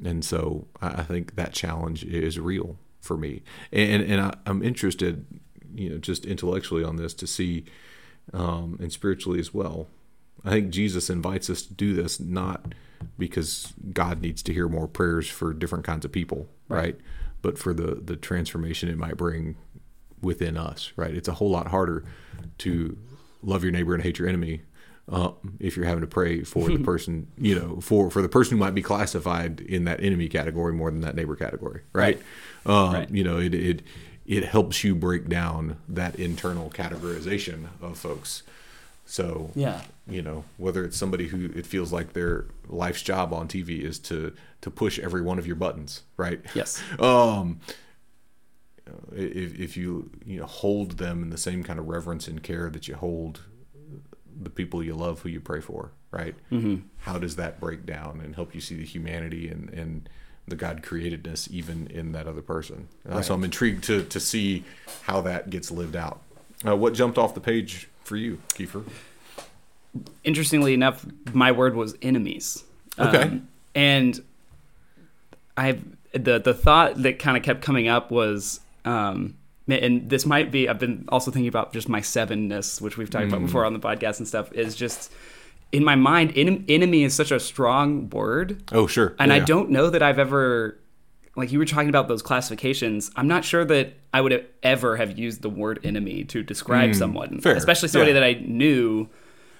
[0.03, 5.25] and so I think that challenge is real for me, and and I, am interested,
[5.73, 7.65] you know, just intellectually on this to see,
[8.33, 9.87] um, and spiritually as well.
[10.45, 12.73] I think Jesus invites us to do this not
[13.17, 16.77] because God needs to hear more prayers for different kinds of people, right?
[16.77, 16.97] right?
[17.41, 19.55] But for the the transformation it might bring
[20.21, 21.13] within us, right?
[21.13, 22.03] It's a whole lot harder
[22.59, 22.97] to
[23.41, 24.61] love your neighbor and hate your enemy
[25.09, 28.57] uh, if you're having to pray for the person, you know, for for the person
[28.57, 32.19] who might be classified in that enemy category more than that neighbor category, right?
[32.65, 32.73] right.
[32.73, 33.09] Uh, right.
[33.11, 33.81] You know, it it
[34.25, 38.43] it helps you break down that internal categorization of folks
[39.09, 43.47] so yeah, you know whether it's somebody who it feels like their life's job on
[43.47, 46.39] TV is to to push every one of your buttons, right?
[46.53, 46.79] Yes.
[46.99, 47.59] um,
[49.11, 52.69] if if you you know hold them in the same kind of reverence and care
[52.69, 53.41] that you hold
[54.41, 56.35] the people you love who you pray for, right?
[56.51, 56.77] Mm-hmm.
[56.99, 60.09] How does that break down and help you see the humanity and and
[60.47, 62.87] the God createdness even in that other person?
[63.07, 63.25] Uh, right.
[63.25, 64.63] So I'm intrigued to to see
[65.03, 66.21] how that gets lived out.
[66.65, 68.83] Uh, what jumped off the page for you, Kiefer?
[70.23, 72.63] Interestingly enough, my word was enemies.
[72.97, 73.23] Okay.
[73.23, 74.23] Um, and
[75.57, 75.79] I
[76.13, 79.35] the the thought that kind of kept coming up was um,
[79.71, 83.25] and this might be I've been also thinking about just my sevenness, which we've talked
[83.25, 83.29] mm.
[83.29, 85.11] about before on the podcast and stuff, is just
[85.71, 88.63] in my mind, en- enemy is such a strong word.
[88.71, 89.15] Oh, sure.
[89.19, 90.79] And yeah, I don't know that I've ever
[91.35, 94.97] like you were talking about those classifications, I'm not sure that I would have ever
[94.97, 97.55] have used the word enemy to describe mm, someone, fair.
[97.55, 98.19] especially somebody yeah.
[98.19, 99.09] that I knew.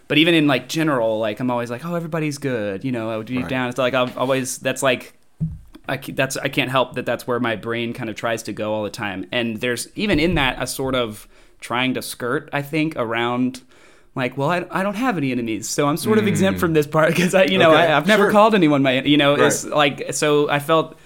[0.09, 3.23] But even in like general, like I'm always like, oh, everybody's good, you know.
[3.23, 3.49] Deep right.
[3.49, 5.13] down, it's like I'm always that's like,
[5.89, 8.73] I that's I can't help that that's where my brain kind of tries to go
[8.73, 9.25] all the time.
[9.31, 11.27] And there's even in that a sort of
[11.59, 13.61] trying to skirt, I think, around
[14.15, 16.29] like, well, I, I don't have any enemies, so I'm sort of mm.
[16.29, 17.83] exempt from this part because I, you know, okay.
[17.83, 18.31] I, have never sure.
[18.31, 19.47] called anyone my, you know, right.
[19.47, 20.97] it's like so I felt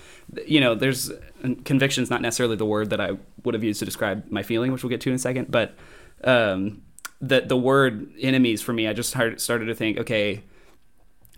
[0.46, 1.12] you know, there's
[1.42, 4.44] and conviction is not necessarily the word that I would have used to describe my
[4.44, 5.52] feeling, which we'll get to in a second.
[5.52, 5.76] But
[6.24, 6.82] um,
[7.22, 10.44] the the word enemies for me, I just started started to think, okay,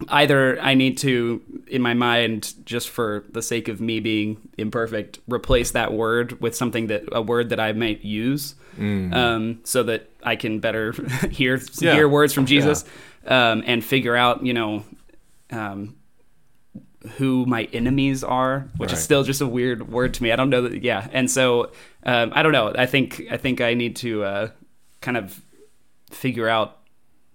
[0.10, 5.20] either I need to, in my mind, just for the sake of me being imperfect,
[5.28, 10.10] replace that word with something that a word that I might use, um, so that
[10.22, 10.92] I can better
[11.32, 11.94] hear Yeah.
[11.96, 12.84] hear words from Jesus,
[13.26, 14.84] um, and figure out, you know,
[15.52, 15.96] um,
[17.18, 20.32] who my enemies are, which is still just a weird word to me.
[20.32, 20.84] I don't know that.
[20.84, 21.72] Yeah, and so
[22.04, 22.74] um, I don't know.
[22.76, 24.50] I think I think I need to uh,
[25.02, 25.40] kind of
[26.12, 26.80] figure out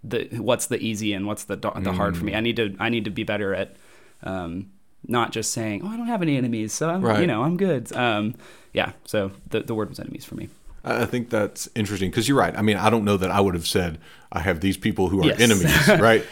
[0.02, 2.34] the what's the easy and what's the the hard for me.
[2.34, 3.76] I need to I need to be better at
[4.22, 4.70] um,
[5.06, 7.92] not just saying, "Oh, I don't have any enemies, so I'm, you know I'm good."
[7.94, 8.34] Um,
[8.72, 10.48] yeah, so the the word was enemies for me.
[10.82, 12.56] I think that's interesting because you're right.
[12.56, 13.98] I mean, I don't know that I would have said
[14.32, 15.40] I have these people who are Yes.
[15.40, 16.24] enemies, right?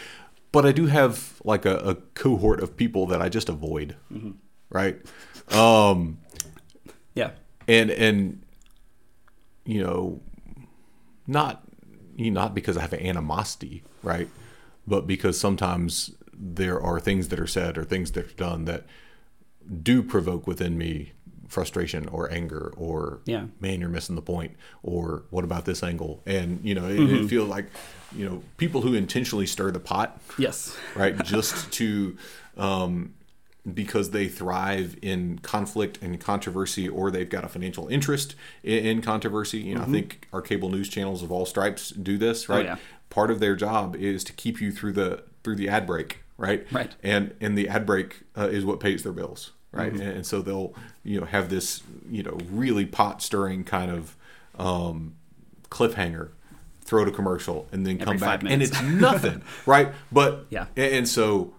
[0.52, 4.30] But I do have like a, a cohort of people that I just avoid, Mm-hmm.
[4.70, 4.96] right?
[5.52, 6.18] Um,
[7.14, 7.32] Yeah,
[7.66, 8.40] and and
[9.66, 10.20] you know,
[11.26, 11.62] not
[12.18, 14.28] not because I have animosity, right?
[14.86, 18.84] But because sometimes there are things that are said or things that are done that
[19.82, 21.12] do provoke within me
[21.48, 23.46] frustration or anger or Yeah.
[23.58, 27.24] man you're missing the point or what about this angle and you know it, Mm-hmm.
[27.24, 27.66] it feels like
[28.14, 32.16] you know people who intentionally stir the pot yes, right just to
[32.58, 33.14] um
[33.74, 39.02] because they thrive in conflict and controversy or they've got a financial interest in, in
[39.02, 42.64] controversy you know i think our cable news channels of all stripes do this right
[42.66, 42.72] Mm-hmm.
[42.74, 42.78] Oh, yeah.
[43.10, 46.66] part of their job is to keep you through the through the ad break right
[46.70, 46.94] Right.
[47.02, 50.02] and and the ad break uh, is what pays their bills right Mm-hmm.
[50.02, 54.16] and, and so they'll you know have this you know really pot stirring kind of
[54.58, 55.14] um
[55.70, 56.30] cliffhanger
[56.80, 60.66] throw to commercial and then come back and it's nothing right but Yeah.
[60.76, 61.52] and, and so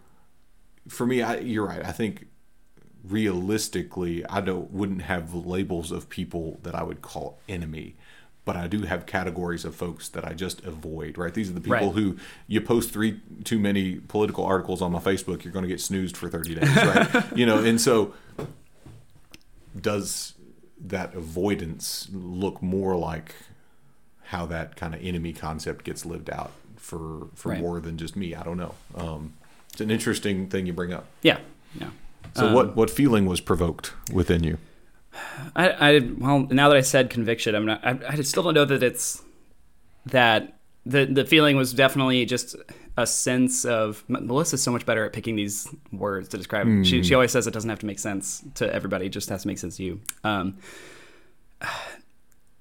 [0.89, 1.83] for me I, you're right.
[1.85, 2.25] I think
[3.03, 7.95] realistically i don't wouldn't have labels of people that i would call enemy
[8.43, 11.33] but i do have categories of folks that i just avoid right?
[11.33, 11.95] These are the people Right.
[11.95, 12.17] who
[12.47, 16.17] you post three too many political articles on my facebook you're going to get snoozed
[16.17, 17.23] for 30 days right?
[17.37, 18.13] You know and so
[19.79, 20.33] does
[20.81, 23.33] that avoidance look more like
[24.25, 27.59] how that kind of enemy concept gets lived out for for Right.
[27.61, 28.35] more than just me?
[28.35, 28.75] I don't know.
[28.95, 29.33] Um,
[29.79, 31.39] it's an interesting thing you bring up yeah,
[31.79, 31.89] yeah.
[32.35, 34.57] so Um, what what feeling was provoked within you
[35.55, 37.85] I, I well now that I said conviction, I'm not.
[37.85, 39.21] I, I still don't know that it's
[40.05, 42.55] that the the feeling was definitely just
[42.97, 46.85] a sense of Melissa's so much better at picking these words to describe.
[46.85, 49.41] She she always says it doesn't have to make sense to everybody; it just has
[49.41, 49.99] to make sense to you.
[50.23, 50.57] Um,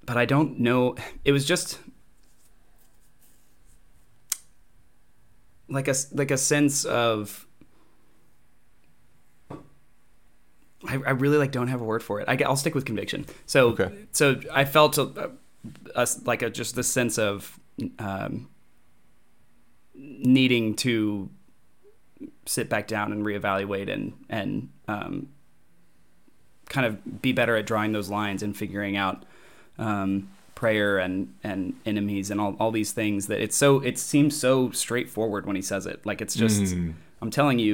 [0.05, 0.95] but I don't know.
[1.23, 1.79] It was just
[5.69, 7.45] like a like a sense of
[10.87, 12.29] I, I really like don't have a word for it.
[12.29, 13.25] I, will stick with conviction.
[13.45, 13.91] So Okay.
[14.11, 15.31] so I felt a,
[15.95, 17.59] a, like a, just the sense of
[17.99, 18.49] um,
[19.93, 21.29] needing to
[22.45, 25.29] sit back down and reevaluate and and um,
[26.69, 29.25] kind of be better at drawing those lines and figuring out
[29.77, 34.35] um, prayer and and enemies and all, all these things that it's so it seems
[34.35, 36.93] so straightforward when he says it like it's just Mm.
[37.21, 37.73] I'm telling you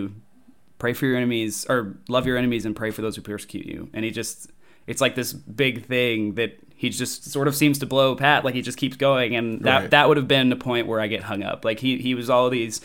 [0.77, 3.89] pray for your enemies or love your enemies and pray for those who persecute you
[3.93, 4.51] and he just
[4.86, 8.53] it's like this big thing that he just sort of seems to blow pat like
[8.53, 9.89] he just keeps going and that Right.
[9.89, 12.29] that would have been the point where I get hung up like he he was
[12.29, 12.81] all these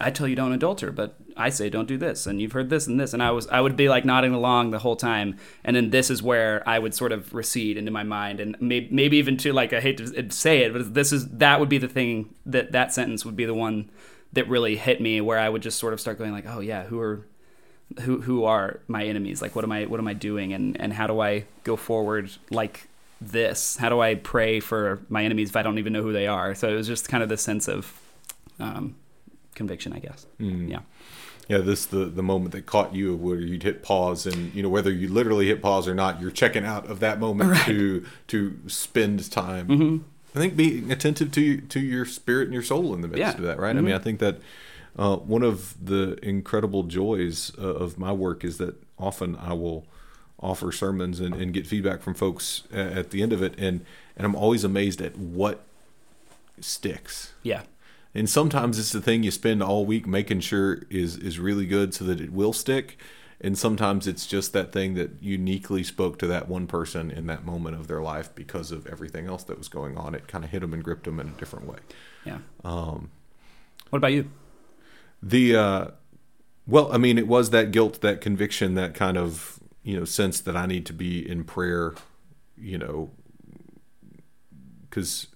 [0.00, 2.86] I tell you don't adulter but I say don't do this and you've heard this
[2.86, 5.74] and this and I was I would be like nodding along the whole time and
[5.74, 9.16] then this is where I would sort of recede into my mind and maybe, maybe
[9.16, 11.88] even to like I hate to say it but this is that would be the
[11.88, 13.90] thing that that sentence would be the one
[14.32, 16.84] that really hit me where I would just sort of start going like oh yeah
[16.84, 17.26] who are
[18.00, 19.42] who who are my enemies?
[19.42, 20.52] Like what am i what am i doing?
[20.52, 22.88] And and how do i go forward like
[23.20, 23.76] this?
[23.76, 26.54] How do i pray for my enemies if i don't even know who they are?
[26.54, 28.00] So it was just kind of the sense of
[28.60, 28.94] um
[29.54, 30.70] conviction i guess Mm.
[30.70, 30.80] yeah
[31.48, 34.68] yeah this the the moment that caught you where you'd hit pause and you know
[34.68, 38.56] whether you literally hit pause or not you're checking out of that moment to to
[38.66, 39.96] spend time Mm-hmm.
[40.34, 43.30] i think being attentive to to your spirit and your soul in the midst Yeah.
[43.32, 43.40] Mm-hmm.
[43.42, 44.38] of that right i mean i think that
[44.96, 49.84] uh, one of the incredible joys uh, of my work is that often i will
[50.40, 53.84] offer sermons and, and get feedback from folks at the end of it and
[54.16, 55.64] and i'm always amazed at what
[56.60, 57.62] sticks yeah
[58.14, 61.94] and sometimes it's the thing you spend all week making sure is is really good
[61.94, 62.98] so that it will stick.
[63.40, 67.44] And sometimes it's just that thing that uniquely spoke to that one person in that
[67.44, 70.14] moment of their life because of everything else that was going on.
[70.14, 71.78] It kind of hit them and gripped them in a different way.
[72.24, 72.38] Yeah.
[72.64, 73.10] Um
[73.90, 74.30] what about you?
[75.22, 75.86] The uh
[76.66, 80.40] well i mean it was that guilt that conviction that kind of you know sense
[80.40, 81.94] that I need to be in prayer,
[82.56, 83.10] you know,
[84.82, 85.28] because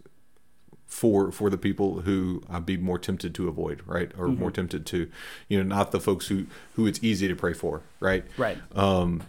[0.98, 4.56] for for the people who I'd be more tempted to avoid, right, or more mm-hmm.
[4.56, 5.08] tempted to,
[5.46, 8.58] you know, not the folks who who it's easy to pray for, right, Right.
[8.74, 9.22] Um,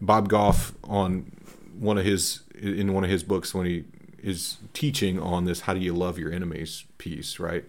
[0.00, 1.30] Bob Goff on
[1.78, 3.84] one of his in one of his books when he
[4.22, 7.64] is teaching on this how do you love your enemies piece right?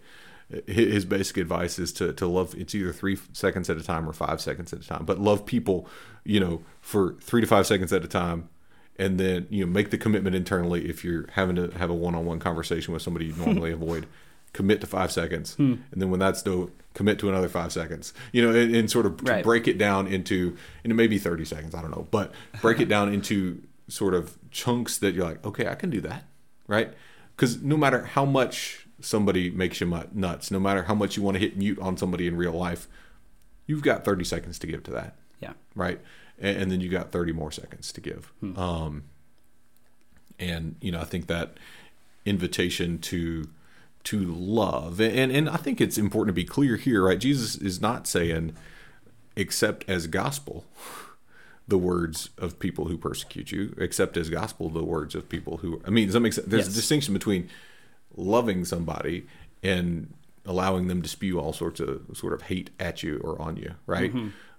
[0.65, 4.13] His basic advice is to, to love it's either three seconds at a time or
[4.13, 5.87] five seconds at a time but love people
[6.23, 8.49] you know for three to five seconds at a time
[8.99, 12.39] and then you know make the commitment internally if you're having to have a one-on-one
[12.39, 14.05] conversation with somebody you normally avoid.
[14.51, 15.53] Commit to five seconds.
[15.55, 15.75] Hmm.
[15.91, 18.13] And then when that's done commit to another five seconds.
[18.31, 19.43] You know and, and sort of Right.
[19.43, 22.79] break it down into and it may be 30 seconds i don't know but break
[22.79, 26.23] it down into sort of chunks that you're like okay i can do that
[26.67, 26.93] right?
[27.35, 31.35] Because no matter how much somebody makes you nuts no matter how much you want
[31.35, 32.87] to hit mute on somebody in real life
[33.67, 35.15] you've got 30 seconds to give to that.
[35.39, 35.53] Yeah.
[35.75, 36.01] right
[36.41, 38.31] and, and then you got 30 more seconds to give.
[38.57, 39.03] Um
[40.39, 41.57] and you know i think that
[42.25, 43.49] invitation to
[44.05, 47.19] to love and and i think it's important to be clear here right?
[47.19, 48.53] Jesus is not saying
[49.35, 50.65] accept as gospel
[51.67, 53.75] the words of people who persecute you.
[53.79, 56.47] Accept as gospel the words of people who i mean does that make sense?
[56.47, 56.73] There's Yes.
[56.73, 57.49] a distinction between
[58.15, 59.27] loving somebody
[59.61, 60.11] and
[60.45, 63.73] allowing them to spew all sorts of sort of hate at you or on you
[63.85, 64.11] right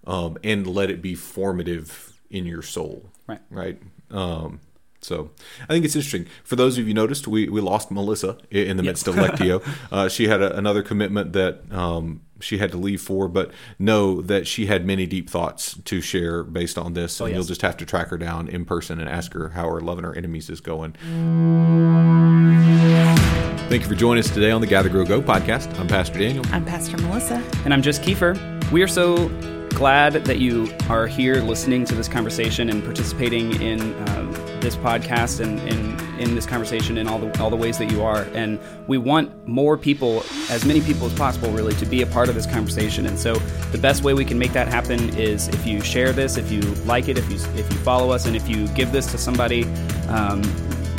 [0.07, 3.41] um, and let it be formative in your soul Right.
[3.51, 4.61] right um,
[5.03, 5.31] so
[5.63, 6.27] I think it's interesting.
[6.45, 9.63] For those of you noticed, we, we lost Melissa in the midst of Lectio.
[9.91, 14.21] Uh, she had a, another commitment that um, she had to leave for, but know
[14.21, 17.19] that she had many deep thoughts to share based on this.
[17.21, 17.37] And yes.
[17.37, 20.05] you'll just have to track her down in person and ask her how her loving
[20.05, 20.93] her enemies is going.
[23.69, 25.77] Thank you for joining us today on the Gather Grow Go podcast.
[25.79, 26.45] I'm Pastor Daniel.
[26.53, 27.43] I'm Pastor Melissa.
[27.65, 28.71] And I'm just Kiefer.
[28.71, 29.29] We are so
[29.71, 35.41] glad that you are here listening to this conversation and participating in um, this podcast
[35.41, 35.59] and
[36.21, 38.23] in, this conversation in all the all the ways that you are.
[38.35, 42.29] And we want more people, as many people as possible, really, to be a part
[42.29, 43.07] of this conversation.
[43.07, 43.35] And so
[43.73, 46.61] the best way we can make that happen is if you share this, if you
[46.85, 49.65] like it, if you if you follow us, and if you give this to somebody.
[50.09, 50.43] Um,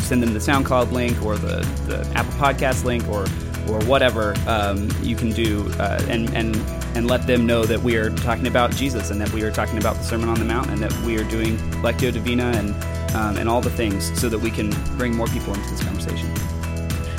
[0.01, 3.26] send them the SoundCloud link or the, the Apple Podcast link or
[3.69, 6.55] or whatever um, you can do, uh, and and
[6.96, 9.78] and let them know that we are talking about Jesus and that we are talking
[9.78, 12.76] about the Sermon on the Mount and that we are doing Lectio Divina and
[13.16, 16.30] um, and all the things so that we can bring more people into this conversation.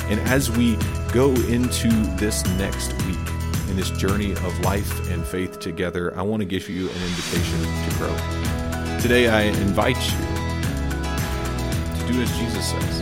[0.09, 0.75] And as we
[1.11, 3.19] go into this next week
[3.69, 7.59] in this journey of life and faith together, I want to give you an invitation
[7.61, 8.99] to grow.
[8.99, 10.17] Today, I invite you
[11.99, 12.99] to do as Jesus says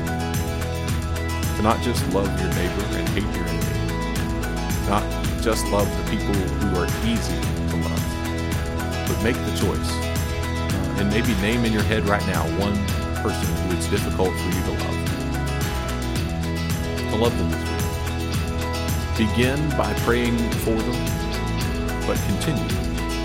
[1.57, 6.35] to not just love your neighbor and hate your enemy, not just love the people
[6.35, 7.33] who are easy
[7.69, 9.89] to love, but make the choice.
[9.89, 12.75] Uh, and maybe name in your head right now one
[13.23, 15.01] person who it's difficult for you to love
[17.09, 17.63] to love them this
[19.17, 19.29] week.
[19.29, 21.05] Begin by praying for them,
[22.05, 22.69] but continue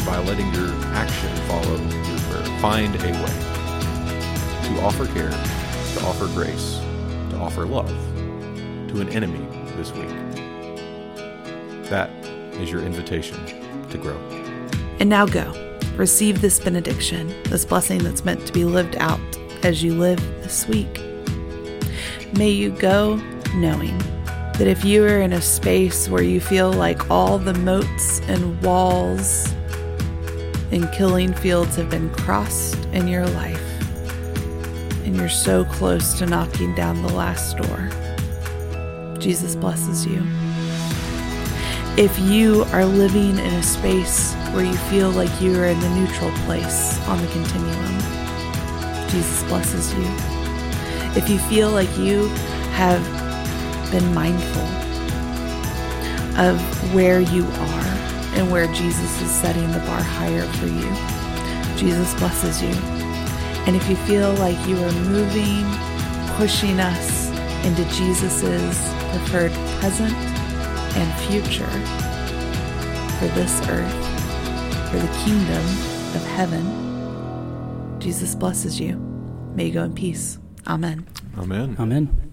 [0.06, 2.60] by letting your action follow your prayer.
[2.60, 3.36] Find a way
[4.64, 6.80] to offer care, to offer grace,
[7.30, 7.90] to offer love
[8.88, 9.46] to an enemy
[9.76, 10.45] this week.
[11.88, 12.10] That
[12.54, 13.36] is your invitation
[13.90, 14.16] to grow.
[14.98, 15.52] And now go.
[15.96, 19.20] Receive this benediction, this blessing that's meant to be lived out
[19.62, 21.00] as you live this week.
[22.36, 23.16] May you go
[23.54, 23.96] knowing
[24.54, 28.60] that if you are in a space where you feel like all the moats and
[28.62, 29.52] walls
[30.72, 33.62] and killing fields have been crossed in your life,
[35.04, 37.88] and you're so close to knocking down the last door,
[39.18, 40.22] Jesus blesses you.
[41.98, 45.88] If you are living in a space where you feel like you are in the
[45.88, 47.98] neutral place on the continuum,
[49.08, 50.04] Jesus blesses you.
[51.16, 52.28] If you feel like you
[52.74, 53.02] have
[53.90, 54.60] been mindful
[56.38, 56.60] of
[56.94, 57.86] where you are
[58.36, 60.92] and where Jesus is setting the bar higher for you,
[61.78, 62.74] Jesus blesses you.
[63.64, 65.64] And if you feel like you are moving,
[66.36, 67.30] pushing us
[67.64, 70.35] into Jesus's preferred present
[70.96, 71.64] and future
[73.18, 75.64] for this earth, for the kingdom
[76.14, 78.96] of heaven, Jesus blesses you.
[79.54, 80.38] May you go in peace.
[80.66, 81.06] Amen.
[81.38, 81.76] Amen.
[81.78, 82.25] Amen.